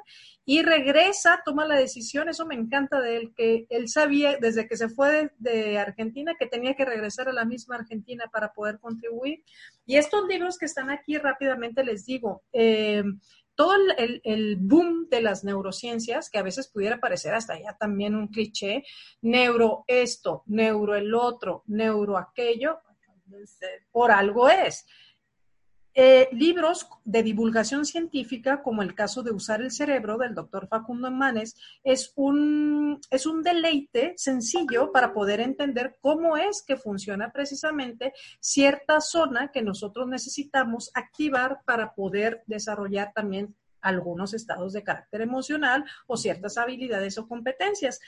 [0.45, 4.77] y regresa, toma la decisión, eso me encanta de él, que él sabía desde que
[4.77, 9.45] se fue de, Argentina que tenía que regresar a la misma Argentina para poder contribuir.
[9.87, 13.05] Y estos libros que están aquí rápidamente les digo, eh,
[13.61, 18.29] todo el, boom de las neurociencias, que a veces pudiera parecer hasta ya también un
[18.29, 18.85] cliché,
[19.21, 22.79] neuro esto, neuro el otro, neuro aquello,
[23.93, 24.87] por algo es.
[25.95, 31.11] Eh, libros de divulgación científica, como el caso de Usar el Cerebro del doctor Facundo
[31.11, 38.13] Manes, es un, es un deleite sencillo para poder entender cómo es que funciona precisamente
[38.39, 45.85] cierta zona que nosotros necesitamos activar para poder desarrollar también algunos estados de carácter emocional
[46.07, 48.01] o ciertas habilidades o competencias.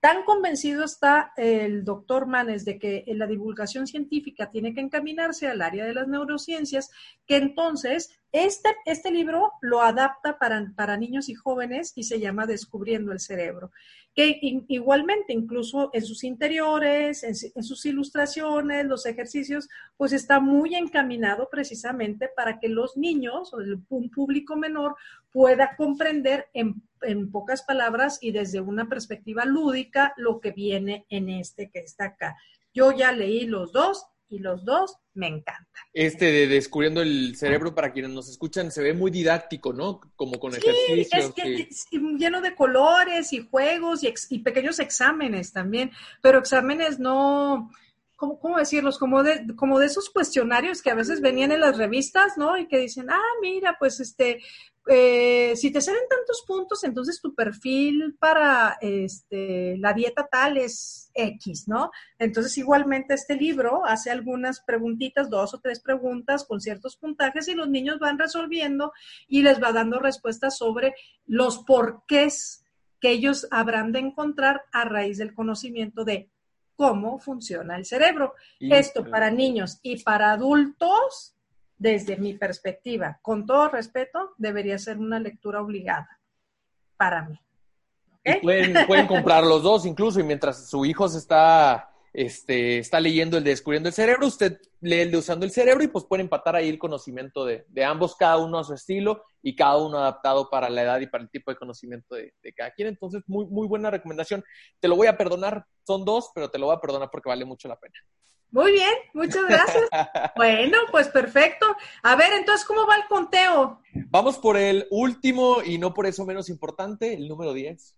[0.00, 5.60] Tan convencido está el doctor Manes de que la divulgación científica tiene que encaminarse al
[5.60, 6.90] área de las neurociencias,
[7.26, 12.46] que entonces este, este libro lo adapta para, para niños y jóvenes y se llama
[12.46, 13.70] Descubriendo el Cerebro
[14.18, 21.48] que igualmente incluso en sus interiores, en, sus ilustraciones, los ejercicios, pues está muy encaminado
[21.48, 23.58] precisamente para que los niños o
[23.90, 24.96] un público menor
[25.30, 31.28] pueda comprender en, en pocas palabras y desde una perspectiva lúdica lo que viene en
[31.28, 32.36] este que está acá.
[32.74, 35.66] Yo ya leí los dos y los dos me encantan.
[35.92, 40.00] Este de Descubriendo el Cerebro, para quienes nos escuchan, se ve muy didáctico, ¿no?
[40.16, 41.32] Como con ejercicios.
[41.36, 47.70] Es que, lleno de colores y juegos y, pequeños exámenes también, pero exámenes no,
[48.16, 48.98] ¿cómo, cómo decirlos?
[48.98, 52.56] Como de, como de esos cuestionarios que a veces venían en las revistas, ¿no?
[52.58, 54.40] Y que dicen, ah, mira, pues este,
[54.90, 61.10] eh, si te salen tantos puntos, entonces tu perfil para este, la dieta tal es
[61.14, 61.90] X, ¿no?
[62.18, 67.54] Entonces, igualmente este libro hace algunas preguntitas, dos o tres preguntas con ciertos puntajes y
[67.54, 68.92] los niños van resolviendo
[69.26, 70.94] y les va dando respuestas sobre
[71.26, 72.64] los porqués
[73.00, 76.30] que ellos habrán de encontrar a raíz del conocimiento de
[76.76, 78.34] cómo funciona el cerebro.
[78.58, 81.34] Esto para niños y para adultos
[81.78, 86.20] desde mi perspectiva, con todo respeto, debería ser una lectura obligada
[86.96, 87.40] para mí.
[88.42, 93.38] pueden, pueden comprar los dos incluso y mientras su hijo se está, este, está leyendo
[93.38, 96.26] el de Descubriendo el Cerebro, usted lee el de Usando el Cerebro y pues pueden
[96.26, 100.50] empatar ahí el conocimiento de, ambos, cada uno a su estilo y cada uno adaptado
[100.50, 102.88] para la edad y para el tipo de conocimiento de, de, cada quien.
[102.88, 104.44] Entonces, muy, muy buena recomendación.
[104.80, 107.44] Te lo voy a perdonar, son dos, pero te lo voy a perdonar porque vale
[107.44, 107.94] mucho la pena.
[108.50, 109.84] Muy bien, muchas gracias.
[110.36, 111.66] bueno, pues perfecto.
[112.02, 113.80] A ver, entonces, ¿cómo va el conteo?
[114.08, 117.94] Vamos por el último y no por eso menos importante, el número 10.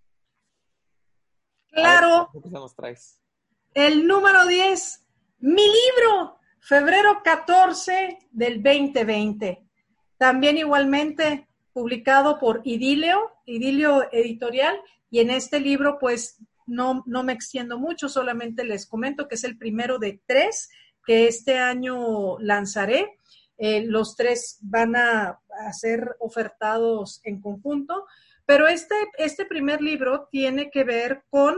[1.72, 2.30] Claro.
[2.32, 3.20] ¿Qué nos traes?
[3.74, 5.05] El número 10,
[5.38, 9.62] mi libro, febrero 14 del 2020.
[10.18, 14.80] También igualmente publicado por Idilio, Idilio Editorial,
[15.11, 16.38] y en este libro pues
[16.70, 20.70] no, no me extiendo mucho, solamente les comento que es el primero de tres
[21.04, 23.18] que este año lanzaré.
[23.58, 25.40] Eh, los tres van a,
[25.72, 28.06] ser ofertados en conjunto,
[28.46, 31.54] pero este, este primer libro tiene que ver con,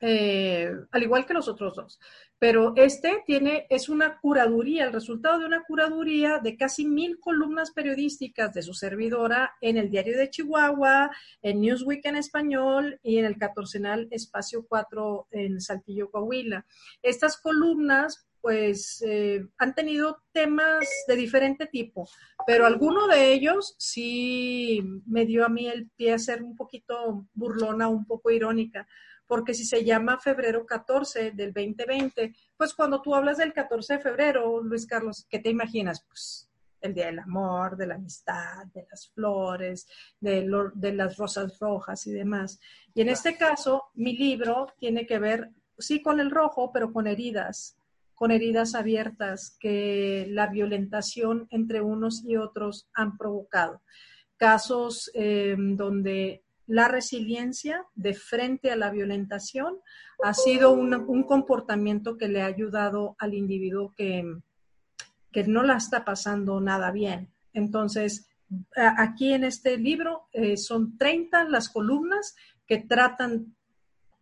[0.00, 1.98] eh, al igual que los otros dos,
[2.38, 7.70] pero este tiene, es una curaduría, el resultado de una curaduría de casi mil columnas
[7.70, 11.10] periodísticas de su servidora en el Diario de Chihuahua,
[11.42, 16.66] en Newsweek en español y en el catorcenal Espacio 4 en Saltillo, Coahuila.
[17.02, 22.08] Estas columnas pues eh, han tenido temas de diferente tipo,
[22.46, 27.26] pero alguno de ellos sí me dio a mí el pie a ser un poquito
[27.34, 28.86] burlona, un poco irónica,
[29.26, 34.00] porque si se llama febrero 14 del 2020, pues cuando tú hablas del 14 de
[34.00, 36.04] febrero, Luis Carlos, ¿qué te imaginas?
[36.06, 36.48] Pues
[36.80, 39.86] el Día del Amor, de la amistad, de las flores,
[40.20, 42.60] de, de las rosas rojas y demás.
[42.94, 47.06] Y en este caso, mi libro tiene que ver, sí, con el rojo, pero con
[47.06, 47.76] heridas,
[48.14, 53.82] con heridas abiertas que la violentación entre unos y otros han provocado.
[54.36, 59.78] Casos eh, donde la resiliencia de frente a la violentación
[60.22, 64.24] ha sido un, comportamiento que le ha ayudado al individuo que,
[65.30, 67.30] que no la está pasando nada bien.
[67.52, 68.28] Entonces,
[68.74, 72.34] aquí en este libro eh, son 30 las columnas
[72.66, 73.54] que tratan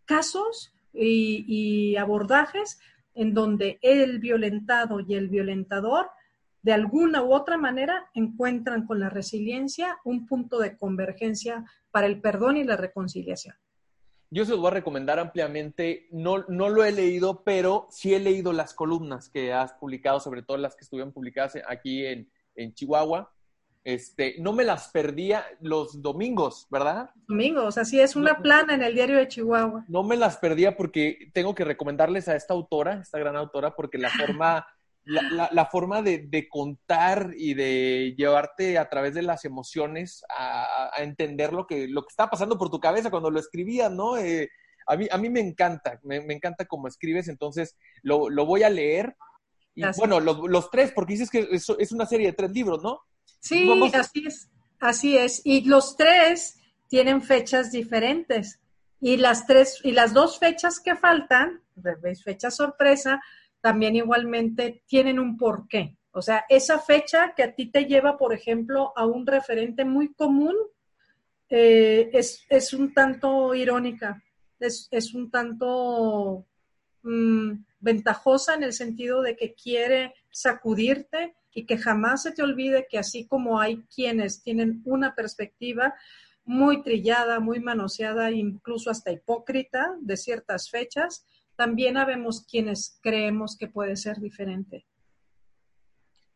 [0.04, 2.78] casos y, y abordajes
[3.14, 6.10] en donde el violentado y el violentador
[6.62, 11.64] de alguna u otra manera encuentran con la resiliencia un punto de convergencia
[11.94, 13.54] para el perdón y la reconciliación.
[14.28, 16.08] Yo se los voy a recomendar ampliamente.
[16.10, 20.42] No, no lo he leído, pero sí he leído las columnas que has publicado, sobre
[20.42, 23.32] todo las que estuvieron publicadas aquí en, en Chihuahua.
[23.84, 27.10] Este, no me las perdía los domingos, ¿verdad?
[27.28, 29.84] Domingos, así es, una plana en el diario de Chihuahua.
[29.86, 33.98] No me las perdía porque tengo que recomendarles a esta autora, esta gran autora, porque
[33.98, 34.66] la forma
[35.04, 40.90] la, la, forma de, de, contar y de llevarte a través de las emociones a,
[40.96, 44.16] a, entender lo que, lo que está pasando por tu cabeza cuando lo escribías, ¿no?
[44.16, 44.50] Eh,
[44.86, 48.62] a, mí, a mí me encanta, me, me encanta cómo escribes, entonces lo, lo voy
[48.62, 49.16] a leer.
[49.74, 52.82] Y bueno, los, los, tres, porque dices que es, es, una serie de tres libros,
[52.82, 53.00] ¿no?
[53.40, 54.48] Sí, así es,
[54.78, 55.42] así es.
[55.44, 58.60] Y los tres tienen fechas diferentes.
[59.00, 61.60] Y las tres, y las dos fechas que faltan,
[62.24, 63.20] fecha sorpresa,
[63.64, 65.96] también igualmente tienen un porqué.
[66.10, 70.12] O sea, esa fecha que a ti te lleva, por ejemplo, a un referente muy
[70.12, 70.54] común,
[71.48, 74.22] eh, es, un tanto irónica,
[74.60, 76.44] es, un tanto
[77.04, 82.86] mm, ventajosa en el sentido de que quiere sacudirte y que jamás se te olvide
[82.90, 85.94] que así como hay quienes tienen una perspectiva
[86.44, 91.24] muy trillada, muy manoseada, incluso hasta hipócrita de ciertas fechas,
[91.56, 94.86] también habemos quienes creemos que puede ser diferente.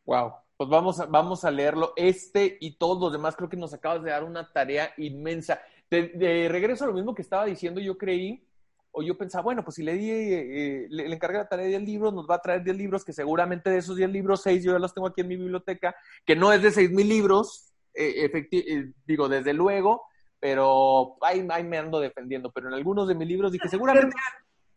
[0.05, 1.93] Wow, pues vamos a, vamos a leerlo.
[1.97, 5.61] Este y todos los demás, creo que nos acabas de dar una tarea inmensa.
[5.91, 8.47] De, regreso a lo mismo que estaba diciendo, yo creí,
[8.91, 11.83] o yo pensaba, bueno, pues si le di, eh, le, encargué la tarea de 10
[11.83, 14.73] libros, nos va a traer 10 libros, que seguramente de esos 10 libros, 6 yo
[14.73, 15.95] ya los tengo aquí en mi biblioteca,
[16.27, 20.03] que no es de 6 mil libros, eh, eh, digo, desde luego,
[20.41, 22.51] pero ahí, ahí, me ando defendiendo.
[22.53, 24.14] Pero en algunos de mis libros dije, seguramente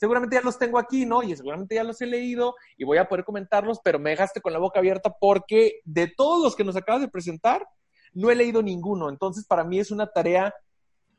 [0.01, 1.21] seguramente ya los tengo aquí, ¿no?
[1.21, 4.51] Y seguramente ya los he leído y voy a poder comentarlos, pero me dejaste con
[4.51, 7.67] la boca abierta porque de todos los que nos acabas de presentar,
[8.11, 10.55] no he leído ninguno, entonces para mí es una tarea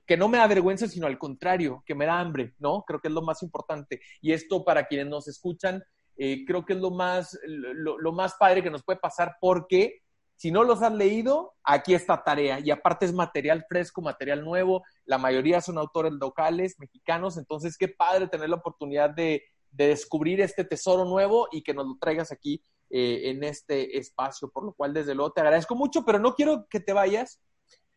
[0.04, 2.82] que no me da vergüenza, sino al contrario, que me da hambre, ¿no?
[2.84, 4.00] Creo que es lo más importante.
[4.20, 5.80] Y esto para quienes nos escuchan,
[6.16, 10.00] eh, creo que es lo más, lo, más padre que nos puede pasar porque
[10.36, 12.58] si no los has leído, aquí está tarea.
[12.60, 14.82] Y aparte es material fresco, material nuevo.
[15.04, 17.36] La mayoría son autores locales, mexicanos.
[17.38, 21.96] Entonces, qué padre tener la oportunidad de, descubrir este tesoro nuevo y que nos lo
[21.98, 24.50] traigas aquí eh, en este espacio.
[24.50, 27.40] Por lo cual, desde luego, te agradezco mucho, pero no quiero que te vayas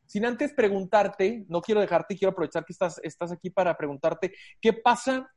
[0.05, 4.71] sin antes preguntarte, no quiero dejarte, quiero aprovechar que estás, estás aquí para preguntarte, ¿qué
[4.71, 5.29] pasa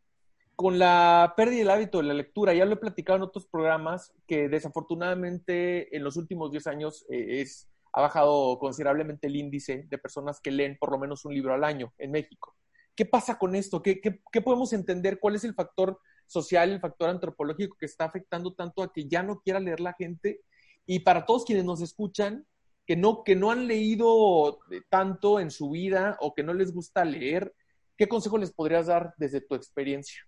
[0.59, 4.13] con la pérdida del hábito de la lectura, ya lo he platicado en otros programas,
[4.27, 7.47] que desafortunadamente en los últimos 10 años eh,
[7.93, 11.63] ha bajado considerablemente el índice de personas que leen por lo menos un libro al
[11.63, 12.57] año en México.
[12.97, 13.81] ¿Qué pasa con esto?
[13.85, 15.21] ¿Qué, qué podemos entender?
[15.21, 19.23] ¿Cuál es el factor social, el factor antropológico que está afectando tanto a que ya
[19.23, 20.41] no quiera leer la gente?
[20.87, 22.45] Y para todos quienes nos escuchan,
[22.85, 24.59] que no, que no han leído
[24.91, 27.55] tanto en su vida o que no les gusta leer,
[27.97, 30.21] ¿qué consejo les podrías dar desde tu experiencia?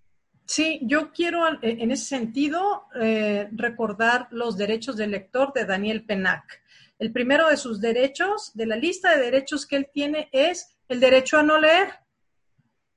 [0.51, 6.05] Sí, yo quiero eh, en ese sentido eh, recordar los derechos del lector de Daniel
[6.05, 6.61] Penac.
[6.99, 10.99] El primero de sus derechos, de la lista de derechos que él tiene, es el
[10.99, 11.91] derecho a no leer.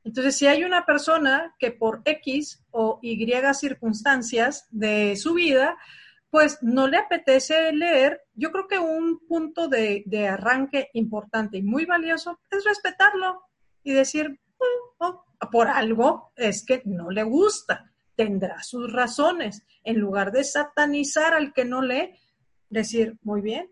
[0.03, 5.77] Entonces, si hay una persona que por X o Y circunstancias de su vida,
[6.31, 11.85] pues no le apetece leer, yo creo que un punto de, arranque importante y muy
[11.85, 13.43] valioso es respetarlo
[13.83, 14.39] y decir,
[14.97, 19.63] oh, por algo es que no le gusta, tendrá sus razones.
[19.83, 22.15] En lugar de satanizar al que no lee,
[22.69, 23.69] decir, muy bien,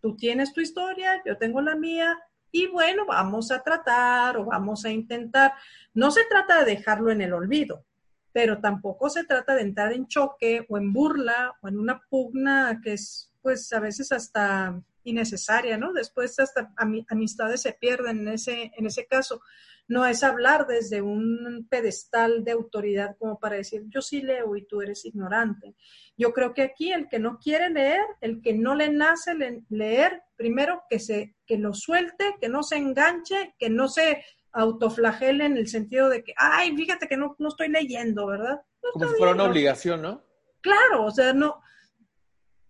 [0.00, 2.18] tú tienes tu historia, yo tengo la mía,
[2.50, 5.52] y bueno, vamos a tratar o vamos a intentar.
[5.94, 7.84] No se trata de dejarlo en el olvido,
[8.32, 12.80] pero tampoco se trata de entrar en choque o en burla o en una pugna
[12.82, 15.92] que es, pues, a veces hasta innecesaria, ¿no?
[15.92, 19.40] Después hasta amistades se pierden en ese, en ese caso
[19.88, 24.66] no es hablar desde un pedestal de autoridad como para decir yo sí leo y
[24.66, 25.74] tú eres ignorante.
[26.16, 29.32] Yo creo que aquí el que no quiere leer, el que no le nace
[29.70, 34.22] leer, primero que se que lo suelte, que no se enganche, que no se
[34.52, 38.60] autoflagele en el sentido de que, ay, fíjate que no, no estoy leyendo, ¿verdad?
[38.92, 40.22] como si fuera una obligación, ¿no?
[40.60, 41.60] Claro, o sea, no.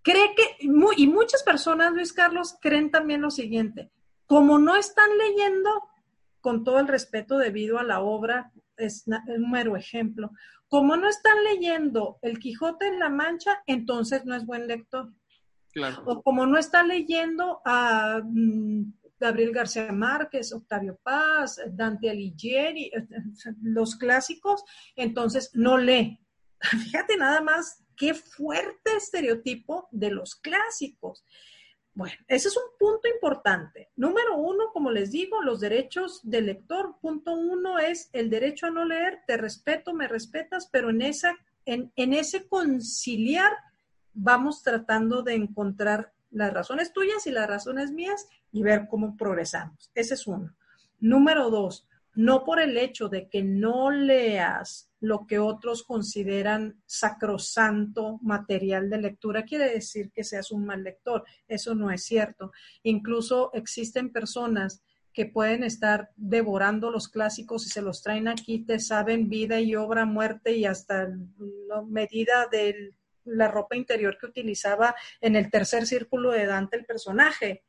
[0.02, 3.90] Cree que, y muchas personas, Luis Carlos, creen también lo siguiente,
[4.26, 5.87] como no están leyendo,
[6.40, 10.30] con todo el respeto debido a la obra, es un mero ejemplo.
[10.68, 15.12] Como no están leyendo El Quijote en la Mancha, entonces no es buen lector.
[16.04, 22.90] O como no está leyendo a mm, Gabriel García Márquez, Octavio Paz, Dante Alighieri,
[23.62, 24.64] los clásicos,
[24.96, 26.20] entonces no lee.
[26.60, 31.24] Fíjate nada más qué fuerte estereotipo de los clásicos.
[31.98, 33.90] Bueno, ese es un punto importante.
[33.96, 36.94] Número uno, como les digo, los derechos del lector.
[37.00, 39.22] Punto uno es el derecho a no leer.
[39.26, 43.50] Te respeto, me respetas, pero en, esa, en, en ese conciliar
[44.14, 49.90] vamos tratando de encontrar las razones tuyas y las razones mías y ver cómo progresamos.
[49.92, 50.54] Ese es uno.
[51.00, 51.87] Número dos,
[52.18, 58.98] no por el hecho de que no leas lo que otros consideran sacrosanto material de
[58.98, 61.22] lectura, quiere decir que seas un mal lector.
[61.46, 62.50] Eso no es cierto.
[62.82, 68.80] Incluso existen personas que pueden estar devorando los clásicos y se los traen aquí, te
[68.80, 71.06] saben vida y obra, muerte y hasta
[71.68, 76.84] la medida de la ropa interior que utilizaba en el tercer círculo de Dante el
[76.84, 77.62] personaje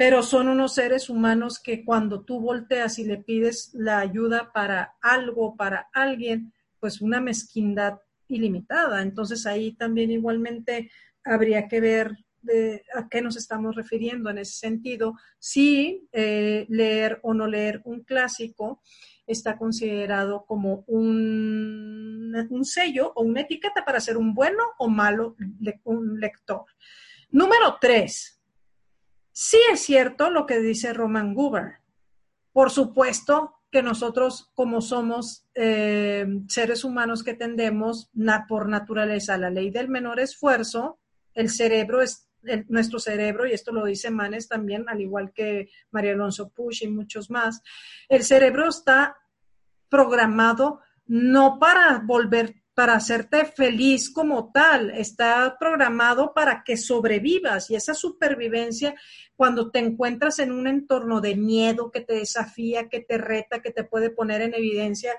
[0.00, 4.94] pero son unos seres humanos que cuando tú volteas y le pides la ayuda para
[5.02, 9.02] algo, para alguien, pues una mezquindad ilimitada.
[9.02, 10.90] Entonces ahí también igualmente
[11.22, 12.16] habría que ver
[12.94, 15.16] a qué nos estamos refiriendo en ese sentido.
[15.38, 18.80] Si eh, leer o no leer un clásico
[19.26, 26.64] está considerado como un, sello o una etiqueta para ser un bueno o malo lector.
[27.32, 28.39] Número tres,
[29.42, 31.78] Sí es cierto lo que dice Roman Guber.
[32.52, 38.10] Por supuesto que nosotros, como somos eh, seres humanos que tendemos
[38.46, 41.00] por naturaleza la ley del menor esfuerzo,
[41.32, 42.28] el cerebro es
[42.68, 46.88] nuestro cerebro, y esto lo dice Manes también, al igual que María Alonso Push y
[46.88, 47.62] muchos más,
[48.10, 49.16] el cerebro está
[49.88, 57.74] programado no para volver para hacerte feliz como tal, está programado para que sobrevivas y
[57.74, 58.94] esa supervivencia
[59.36, 63.70] cuando te encuentras en un entorno de miedo que te desafía, que te reta, que
[63.70, 65.12] te puede poner en evidencia,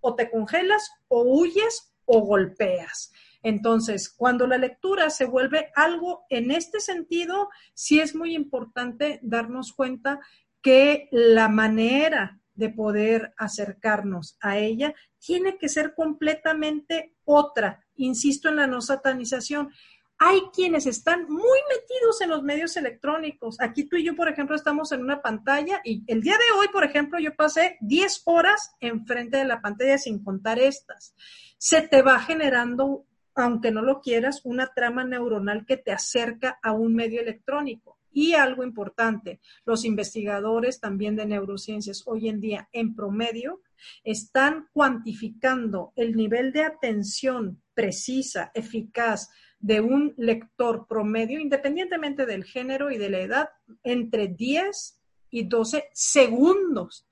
[0.00, 3.12] o te congelas o huyes o golpeas.
[3.42, 9.74] Entonces, cuando la lectura se vuelve algo en este sentido, sí es muy importante darnos
[9.74, 10.18] cuenta
[10.62, 17.84] que la manera de poder acercarnos a ella tiene que ser completamente otra.
[17.96, 19.70] Insisto en la no satanización.
[20.18, 23.60] Hay quienes están muy metidos en los medios electrónicos.
[23.60, 26.68] Aquí tú y yo, por ejemplo, estamos en una pantalla y el día de hoy,
[26.68, 31.14] por ejemplo, yo pasé 10 horas enfrente de la pantalla sin contar estas.
[31.58, 33.04] Se te va generando,
[33.34, 37.95] aunque no lo quieras, una trama neuronal que te acerca a un medio electrónico.
[38.16, 43.60] Y algo importante, los investigadores también de neurociencias hoy en día en promedio
[44.04, 52.90] están cuantificando el nivel de atención precisa, eficaz de un lector promedio, independientemente del género
[52.90, 53.48] y de la edad,
[53.82, 54.98] entre 10
[55.28, 57.06] y 12 segundos.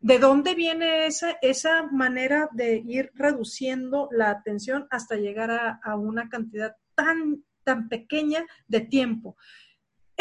[0.00, 6.28] ¿De dónde viene esa, esa manera de ir reduciendo la atención hasta llegar a, una
[6.28, 9.36] cantidad tan, tan pequeña de tiempo?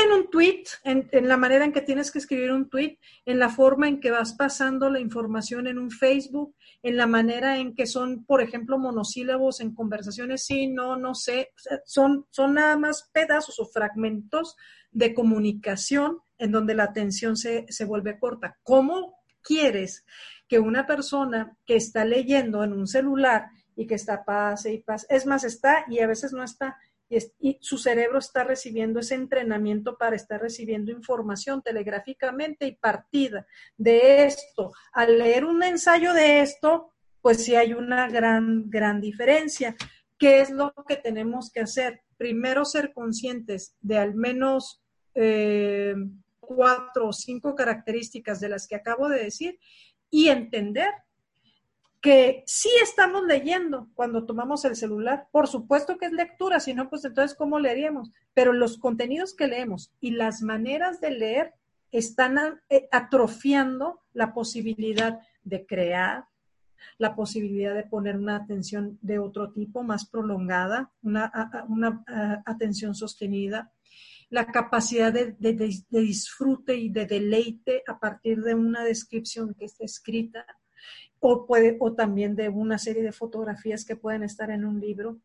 [0.03, 3.49] En un tweet, en, la manera en que tienes que escribir un tweet, en la
[3.49, 7.85] forma en que vas pasando la información en un Facebook, en la manera en que
[7.85, 11.51] son, por ejemplo, monosílabos en conversaciones, sí, no, no sé,
[11.85, 14.55] son, son nada más pedazos o fragmentos
[14.91, 18.57] de comunicación en donde la atención se, se vuelve corta.
[18.63, 20.05] ¿Cómo quieres
[20.47, 25.07] que una persona que está leyendo en un celular y que está pase y pase,
[25.09, 26.77] es más, está y a veces no está,
[27.09, 33.47] y, su cerebro está recibiendo ese entrenamiento para estar recibiendo información telegráficamente y partida
[33.77, 34.71] de esto.
[34.93, 39.75] Al leer un ensayo de esto, pues sí hay una gran, gran diferencia.
[40.17, 42.01] ¿Qué es lo que tenemos que hacer?
[42.17, 44.83] Primero ser conscientes de al menos
[45.15, 45.95] eh,
[46.39, 49.59] cuatro o cinco características de las que acabo de decir
[50.09, 50.89] y entender
[52.01, 55.27] que sí estamos leyendo cuando tomamos el celular.
[55.31, 58.11] Por supuesto que es lectura, si no, pues entonces, ¿cómo leeríamos?
[58.33, 61.53] Pero los contenidos que leemos y las maneras de leer
[61.91, 62.37] están
[62.69, 66.25] eh, atrofiando la posibilidad de crear,
[66.97, 71.29] la posibilidad de poner una atención de otro tipo, más prolongada, una,
[72.45, 73.73] atención sostenida,
[74.29, 79.83] la capacidad de, de disfrute y de deleite a partir de una descripción que está
[79.83, 80.45] escrita
[81.19, 85.19] o, puede, o también de una serie de fotografías que pueden estar en un libro,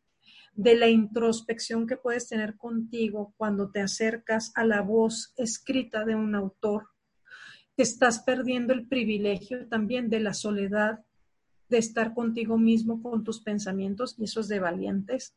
[0.55, 6.15] de la introspección que puedes tener contigo cuando te acercas a la voz escrita de
[6.15, 6.89] un autor.
[7.75, 11.05] Te estás perdiendo el privilegio también de la soledad,
[11.69, 15.35] de estar contigo mismo con tus pensamientos, y eso es de valientes.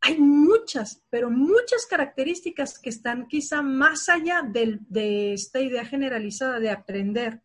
[0.00, 6.58] Hay muchas, pero muchas características que están quizá más allá de, de esta idea generalizada
[6.58, 7.42] de aprender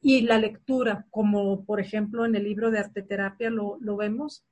[0.00, 4.44] y la lectura, como por ejemplo en el libro de arteterapia lo, lo vemos,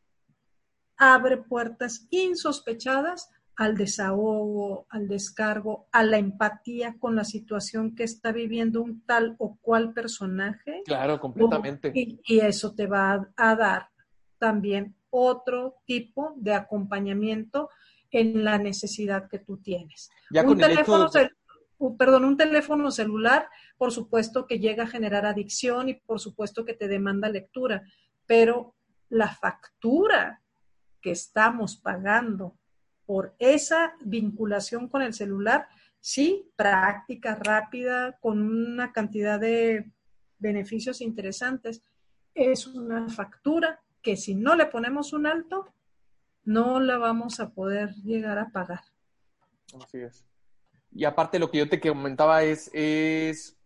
[0.97, 8.31] abre puertas insospechadas al desahogo, al descargo, a la empatía con la situación que está
[8.31, 10.83] viviendo un tal o cual personaje.
[10.85, 11.91] Claro, completamente.
[11.95, 13.89] Y, eso te va a, dar
[14.39, 17.71] también otro tipo de acompañamiento
[18.11, 20.11] en la necesidad que tú tienes.
[20.31, 21.09] un teléfono,
[21.99, 26.75] perdón, un teléfono celular por supuesto que llega a generar adicción y por supuesto que
[26.75, 27.83] te demanda lectura,
[28.27, 28.75] pero
[29.09, 30.43] la factura
[31.01, 32.57] que estamos pagando
[33.05, 35.69] por esa vinculación con el celular,
[36.01, 39.93] sí, práctica, rápida, con una cantidad de
[40.39, 41.83] beneficios interesantes,
[42.35, 45.73] es una factura que si no le ponemos un alto,
[46.45, 48.83] no la vamos a poder llegar a pagar.
[49.81, 50.25] Así es.
[50.97, 53.57] Y aparte lo que yo te comentaba es, es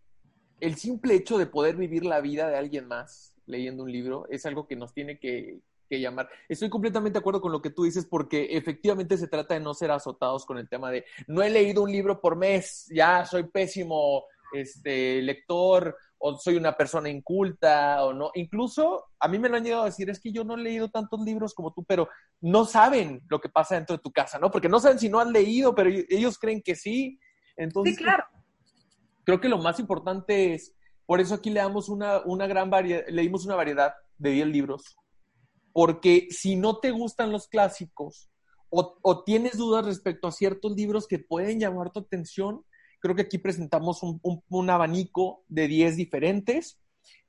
[0.59, 4.47] el simple hecho de poder vivir la vida de alguien más leyendo un libro es
[4.47, 5.61] algo que nos tiene que,
[5.93, 6.29] llamar.
[6.49, 9.75] Estoy completamente de acuerdo con lo que tú dices porque efectivamente se trata de no
[9.75, 13.43] ser azotados con el tema de no he leído un libro por mes, ya soy
[13.43, 14.23] pésimo
[14.53, 18.31] este, lector o soy una persona inculta o no.
[18.35, 20.91] Incluso a mí me lo han llegado a decir, es que yo no he leído
[20.91, 22.09] tantos libros como tú, pero
[22.41, 24.51] no saben lo que pasa dentro de tu casa, ¿no?
[24.51, 27.19] Porque no saben si no han leído, pero ellos creen que sí.
[27.57, 28.25] Entonces, sí, claro
[29.31, 30.75] creo que lo más importante es,
[31.07, 34.97] por eso aquí le damos una, una gran variedad, leímos una variedad de 10 libros,
[35.73, 38.29] porque si no te gustan los clásicos
[38.71, 42.65] o, o, tienes dudas respecto a ciertos libros que pueden llamar tu atención,
[43.01, 46.79] creo que aquí presentamos un, abanico de 10 diferentes,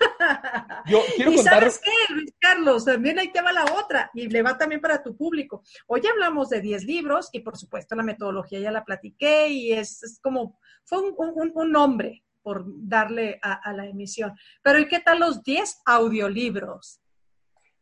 [0.87, 1.55] Yo quiero ¿Y contar...
[1.61, 2.85] sabes qué, Luis Carlos?
[2.85, 5.63] También ahí te va la otra y le va también para tu público.
[5.87, 10.21] Hoy hablamos de 10 libros y por supuesto la metodología ya la platiqué y es,
[10.23, 14.33] como, fue un, nombre por darle a, a, la emisión.
[14.63, 17.01] Pero ¿y qué tal los 10 audiolibros?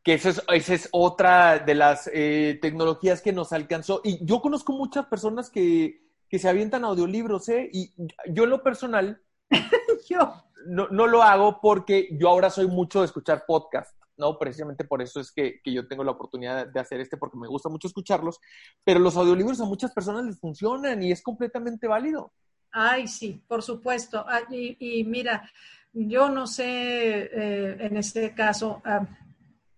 [0.04, 4.02] que esa es, esa es otra de las eh, tecnologías que nos alcanzó.
[4.04, 7.70] Y yo conozco muchas personas que, que se avientan audiolibros, ¿eh?
[7.72, 7.90] Y
[8.28, 9.22] yo en lo personal,
[10.08, 14.38] yo no, no, lo hago porque yo ahora soy mucho de escuchar podcast, ¿no?
[14.38, 17.68] Precisamente por eso es que, yo tengo la oportunidad de hacer este, porque me gusta
[17.68, 18.40] mucho escucharlos.
[18.84, 22.32] Pero los audiolibros a muchas personas les funcionan y es completamente válido.
[22.70, 24.24] Ay, sí, por supuesto.
[24.28, 25.50] Ah, y, mira,
[25.92, 28.82] yo no sé eh, en este caso.
[28.84, 29.06] Uh,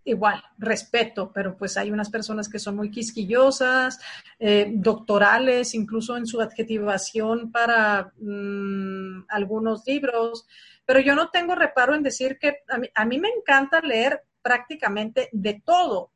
[0.06, 4.00] igual, respeto, pero pues hay unas personas que son muy quisquillosas,
[4.38, 10.46] eh, doctorales, incluso en su adjetivación para mm, algunos libros,
[10.86, 12.60] pero yo no tengo reparo en decir que
[12.94, 16.12] a mí, me encanta leer prácticamente de todo,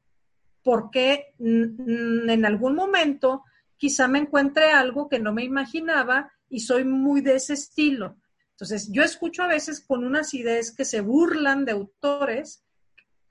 [0.62, 3.44] porque en algún momento
[3.76, 8.16] quizá me encuentre algo que no me imaginaba y soy muy de ese estilo.
[8.52, 12.64] Entonces, yo escucho a veces con unas ideas que se burlan de autores,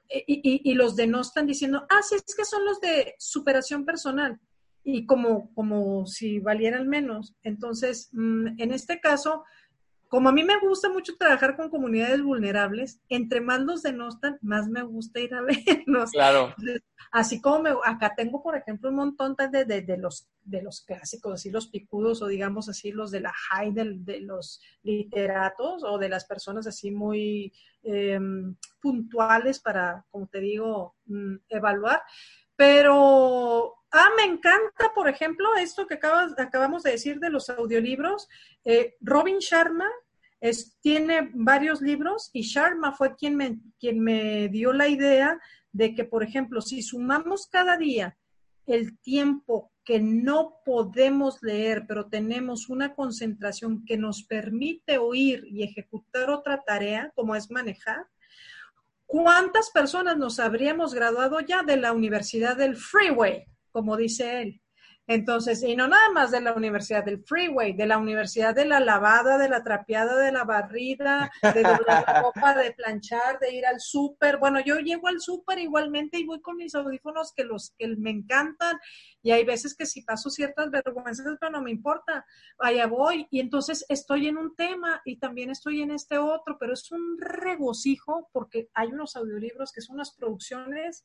[0.09, 4.39] y, los de no están diciendo, ah, sí, es que son los de superación personal
[4.83, 7.35] y como, como si valieran menos.
[7.43, 9.43] Entonces, mm, en este caso,
[10.09, 14.67] como a mí me gusta mucho trabajar con comunidades vulnerables, entre más los denostan, más
[14.67, 15.41] me gusta ir a
[15.87, 16.11] verlos.
[16.11, 16.55] Claro.
[17.11, 21.33] Así como me, acá tengo, por ejemplo, un montón de, de, los, de los clásicos,
[21.35, 26.09] así los picudos o digamos así los de la high de, los literatos o de
[26.09, 27.53] las personas así muy
[27.83, 32.01] em, puntuales para, como te digo, mm, evaluar.
[32.55, 38.27] Pero Ah, me encanta, por ejemplo, esto que acabamos de decir de los audiolibros.
[38.63, 39.89] Eh, Robin Sharma
[40.81, 45.39] tiene varios libros y Sharma fue quien me, quien me dio la idea
[45.71, 48.17] de que, por ejemplo, si sumamos cada día
[48.65, 55.63] el tiempo que no podemos leer, pero tenemos una concentración que nos permite oír y
[55.63, 58.05] ejecutar otra tarea, como es manejar,
[59.07, 63.47] ¿cuántas personas nos habríamos graduado ya de la Universidad del Freeway?
[63.71, 64.61] Como dice él.
[65.09, 68.79] Entonces, y no nada más de la Universidad del Freeway, de la Universidad de la
[68.79, 73.65] lavada, de la trapeada, de la barrida, de doblar la ropa, de planchar, de ir
[73.65, 74.37] al súper.
[74.37, 78.11] Bueno, yo llego al súper igualmente y voy con mis audífonos que los que me
[78.11, 78.77] encantan.
[79.23, 82.23] Y hay veces que si paso ciertas vergüenzas, pero no me importa,
[82.59, 83.25] allá voy.
[83.31, 87.17] Y entonces estoy en un tema y también estoy en este otro, pero es un
[87.19, 91.03] regocijo porque hay unos audiolibros que son unas producciones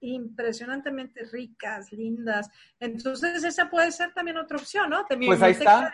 [0.00, 2.48] impresionantemente ricas, lindas.
[2.80, 5.04] Entonces, esa puede ser también otra opción, ¿no?
[5.08, 5.92] pues ahí está.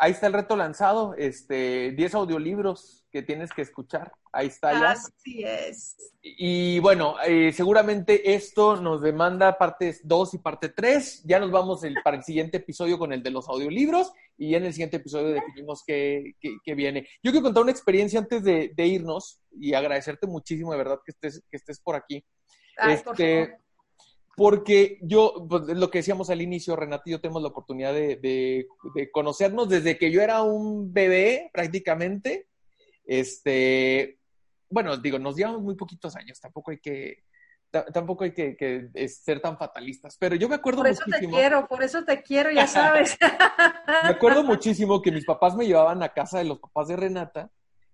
[0.00, 4.12] Ahí está el reto lanzado, este, 10 audiolibros que tienes que escuchar.
[4.32, 4.90] Ahí está ya.
[4.92, 5.96] Así es.
[6.22, 11.24] Y bueno, eh, seguramente esto nos demanda partes 2 y parte 3.
[11.24, 14.66] Ya nos vamos el, para el siguiente episodio con el de los audiolibros y en
[14.66, 17.08] el siguiente episodio definimos qué, qué, viene.
[17.20, 21.10] Yo quiero contar una experiencia antes de, de, irnos y agradecerte muchísimo de verdad que
[21.10, 22.24] estés, que estés por aquí
[22.78, 23.58] este,
[24.36, 28.68] porque yo, pues, lo que decíamos al inicio, Renata y yo tenemos la oportunidad de,
[29.12, 32.46] conocernos desde que yo era un bebé prácticamente.
[33.04, 34.20] Este,
[34.70, 37.24] bueno, digo, nos llevamos muy poquitos años, tampoco hay que,
[37.92, 41.06] tampoco hay que, ser tan fatalistas, pero yo me acuerdo muchísimo.
[41.06, 43.18] Por eso te quiero, por eso te quiero, ya sabes.
[44.04, 47.50] me acuerdo muchísimo que mis papás me llevaban a casa de los papás de Renata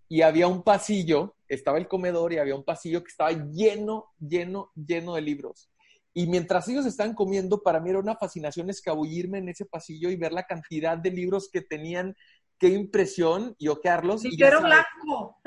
[0.09, 4.71] y había un pasillo, estaba el comedor y había un pasillo que estaba lleno, lleno,
[4.75, 5.71] lleno de libros.
[6.13, 10.17] Y mientras ellos estaban comiendo, para mí era una fascinación escabullirme en ese pasillo y
[10.17, 12.15] ver la cantidad de libros que tenían.
[12.57, 14.23] Qué impresión y ojearlos.
[14.23, 15.39] Sí, pero blanco.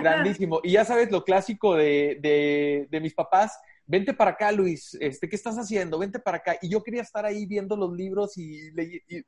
[0.00, 0.60] Grandísimo.
[0.62, 3.58] Y ya sabes, lo clásico de, de, de mis papás,
[3.90, 5.98] vente para acá, Luis, este, ¿qué estás haciendo?
[5.98, 6.56] Vente para acá.
[6.62, 8.70] Y yo quería estar ahí viendo los libros y,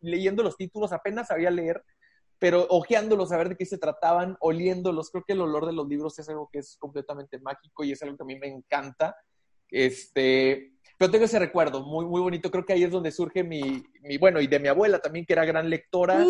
[0.01, 1.83] leyendo los títulos, apenas sabía leer,
[2.43, 5.11] pero ojeándolos, a ver de qué se trataban, oliéndolos.
[5.11, 8.03] Creo que el olor de los libros es algo que es completamente mágico y es
[8.03, 9.15] algo que a mí me encanta.
[9.71, 12.51] Este, pero tengo ese recuerdo muy, muy bonito.
[12.51, 15.35] Creo que ahí es donde surge mi, mi bueno, y de mi abuela también, que
[15.35, 16.27] era gran lectora,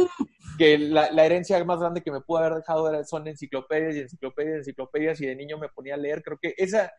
[0.59, 4.01] que la, la, herencia más grande que me pudo haber dejado era, son enciclopedias y
[4.01, 6.23] enciclopedias y enciclopedias, y de niño me ponía a leer.
[6.23, 6.93] Creo que esa,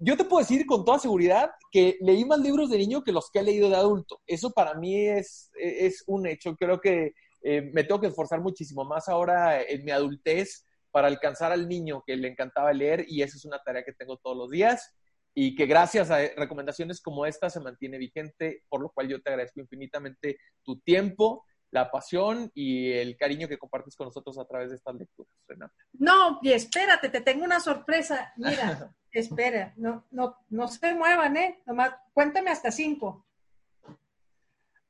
[0.00, 3.30] yo te puedo decir con toda seguridad que leí más libros de niño que los
[3.30, 4.22] que he leído de adulto.
[4.26, 6.56] Eso para mí es, es un hecho.
[6.56, 7.12] Creo que
[7.48, 12.02] eh, me tengo que esforzar muchísimo más ahora en mi adultez para alcanzar al niño
[12.04, 14.96] que le encantaba leer y esa es una tarea que tengo todos los días
[15.32, 19.30] y que gracias a recomendaciones como esta se mantiene vigente, por lo cual yo te
[19.30, 24.70] agradezco infinitamente tu tiempo, la pasión y el cariño que compartes con nosotros a través
[24.70, 25.74] de estas lecturas, Renata.
[25.92, 28.32] No, y espérate, te tengo una sorpresa.
[28.38, 31.62] Mira, espera, no, no, no se muevan, ¿eh?
[31.64, 33.24] Nomás cuéntame hasta cinco.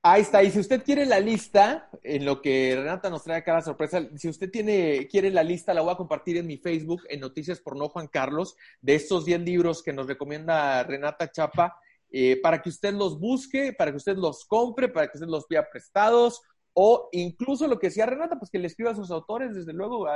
[0.08, 0.40] Ahí está.
[0.44, 4.28] Y si usted quiere la lista, en lo que Renata nos trae la sorpresa, si
[4.28, 7.76] usted tiene, quiere la lista, la voy a compartir en mi Facebook, en Noticias por
[7.76, 11.76] No Juan Carlos, de estos 10 libros que nos recomienda Renata Chapa,
[12.12, 15.44] eh, para que usted los busque, para que usted los compre, para que usted los
[15.46, 16.40] pida prestados,
[16.72, 20.06] o incluso lo que decía Renata, pues que le escriba a sus autores, desde luego,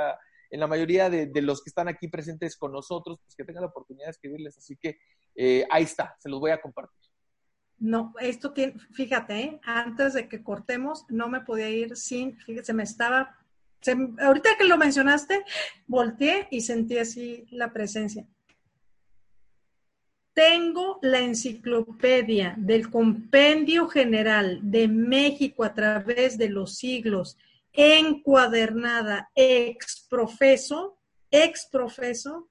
[0.51, 3.69] en la mayoría de, los que están aquí presentes con nosotros, pues que tengan la
[3.69, 4.57] oportunidad de escribirles.
[4.57, 4.99] Así que
[5.35, 7.00] eh, ahí está, se los voy a compartir.
[7.81, 9.59] No, esto tiene, fíjate, ¿eh?
[9.63, 13.35] antes de que cortemos, no me podía ir sin, fíjate, se me estaba,
[14.19, 15.43] ahorita que lo mencionaste,
[15.87, 18.27] volteé y sentí así la presencia.
[20.33, 27.35] Tengo la enciclopedia del Compendio General de México a través de los siglos,
[27.73, 30.99] encuadernada, exprofeso,
[31.31, 32.47] exprofeso,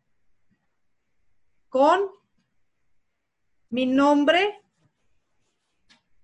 [1.68, 2.00] con
[3.68, 4.59] mi nombre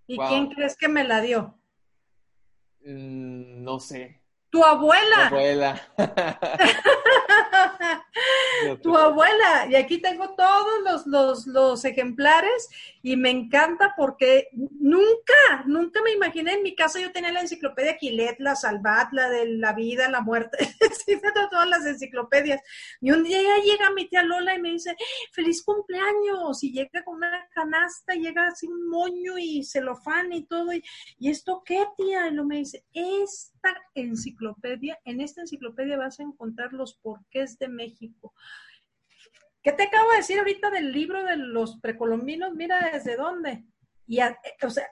[0.07, 1.59] ¿Y quién crees que me la dio?
[2.85, 4.23] Mm, no sé.
[4.57, 5.29] Tu abuela.
[5.29, 5.81] Tu abuela.
[8.83, 9.67] tu abuela.
[9.69, 12.71] Y aquí tengo todos los, los, ejemplares
[13.03, 17.99] y me encanta porque nunca, nunca me imaginé en mi casa yo tenía la enciclopedia
[17.99, 20.57] Quilet, la Salvat, la de la vida, la muerte,
[21.51, 22.61] todas las enciclopedias.
[23.01, 24.97] Y un día llega mi tía Lola y me dice,
[25.33, 30.73] feliz cumpleaños, y llega con una canasta, llega así un moño y celofán y todo,
[30.73, 30.83] y,
[31.19, 32.29] ¿y esto qué, tía?
[32.29, 34.46] Y lo me dice, esta enciclopedia,
[35.05, 38.35] en esta enciclopedia vas a encontrar los porqués de México.
[39.63, 42.55] ¿Qué te acabo de decir ahorita del libro de los precolombinos?
[42.55, 43.65] Mira desde dónde.
[44.07, 44.87] Y, o sea,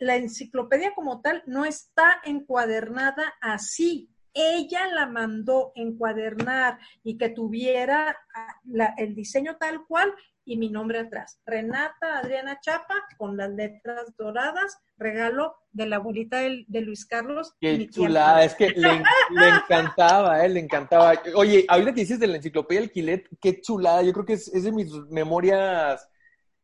[0.00, 4.08] la enciclopedia como tal no está encuadernada así.
[4.32, 10.14] Ella la mandó encuadernar y que tuviera ah, el diseño tal cual
[10.50, 11.40] y mi nombre atrás.
[11.46, 17.54] Renata Adriana Chapa, con las letras doradas, regalo de la abuelita de, Luis Carlos.
[17.60, 21.22] Qué chulada, es que le, encantaba, eh, le encantaba.
[21.36, 24.72] Oye, ahorita que dices de la enciclopedia Alquilet, qué chulada, yo creo que es, de
[24.72, 26.08] mis memorias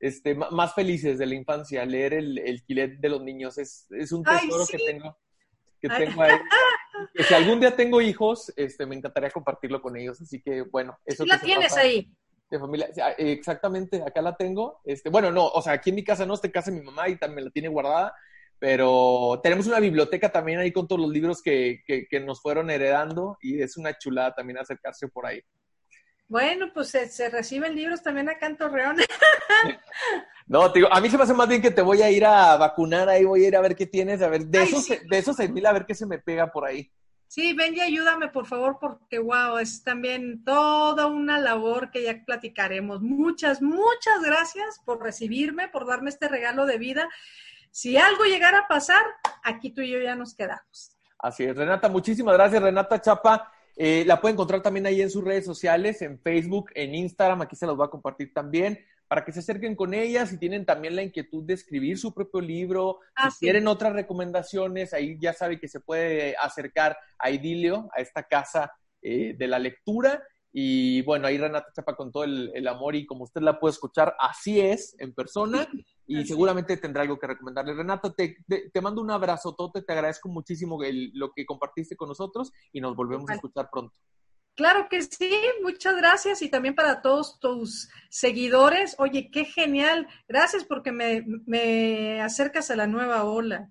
[0.01, 4.66] este, más felices de la infancia, leer el, el de los niños, es, un tesoro
[4.68, 5.16] que tengo.
[5.80, 6.34] Que tengo ahí.
[7.14, 10.20] Que si algún día tengo hijos, este, me encantaría compartirlo con ellos.
[10.20, 11.24] Así que, bueno, eso.
[11.24, 12.11] la tienes ahí
[12.51, 12.88] de familia.
[13.18, 14.80] Exactamente, acá la tengo.
[14.84, 16.84] Este, bueno, no, o sea, aquí en mi casa no, está en casa de mi
[16.84, 18.14] mamá y también la tiene guardada,
[18.59, 23.36] pero tenemos una biblioteca también ahí con todos los libros que, que, nos fueron heredando
[23.40, 25.42] y es una chulada también acercarse por ahí.
[26.28, 28.97] Bueno, pues se, reciben libros también acá en Torreón.
[30.49, 32.24] No, te digo, a mí se me hace más bien que te voy a ir
[32.24, 35.18] a vacunar ahí, voy a ir a ver qué tienes, a ver, de esos, de
[35.18, 36.88] esos seis mil, a ver qué se me pega por ahí.
[37.37, 42.24] Sí, ven y ayúdame, por favor, porque wow, es también toda una labor que ya
[42.24, 43.03] platicaremos.
[43.03, 47.11] Muchas, muchas gracias por recibirme, por darme este regalo de vida.
[47.70, 49.03] Si algo llegara a pasar,
[49.45, 50.97] aquí tú y yo ya nos quedamos.
[51.18, 53.53] Así es, Renata, muchísimas gracias, Renata Chapa.
[53.76, 57.55] Eh, la puede encontrar también ahí en sus redes sociales, en Facebook, en Instagram, aquí
[57.55, 60.97] se los va a compartir también para que se acerquen con ellas si tienen también
[60.97, 65.61] la inquietud de escribir su propio libro, si ah, quieren otras recomendaciones, ahí ya sabe
[65.61, 68.73] que se puede acercar a Idilio, a esta casa
[69.03, 70.23] eh, de la lectura.
[70.59, 74.16] Y bueno, ahí Renata Chapa con todo el, amor y como usted la puede escuchar,
[74.19, 75.69] así es, en persona,
[76.07, 77.74] y seguramente tendrá algo que recomendarle.
[77.74, 78.39] Renata, te,
[78.73, 80.78] te, mando un abrazo, te agradezco muchísimo
[81.12, 83.95] lo que compartiste con nosotros y nos volvemos a escuchar pronto.
[84.57, 88.97] Claro que sí, muchas gracias y también para todos tus seguidores.
[88.99, 90.09] Oye, qué genial.
[90.27, 93.70] Gracias porque me, me acercas a la nueva ola.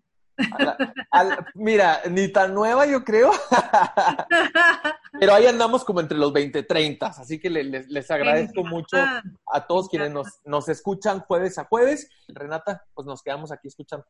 [1.56, 3.32] mira, ni tan nueva yo creo,
[5.20, 9.88] pero ahí andamos como entre los 20, 30, así que les, agradezco mucho a todos
[9.88, 12.10] quienes nos, nos escuchan jueves a jueves.
[12.28, 14.06] Renata, pues nos quedamos aquí escuchando.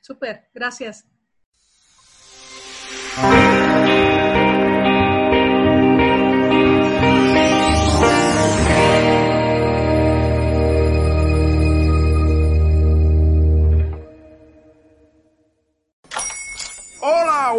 [0.00, 1.06] Súper, gracias.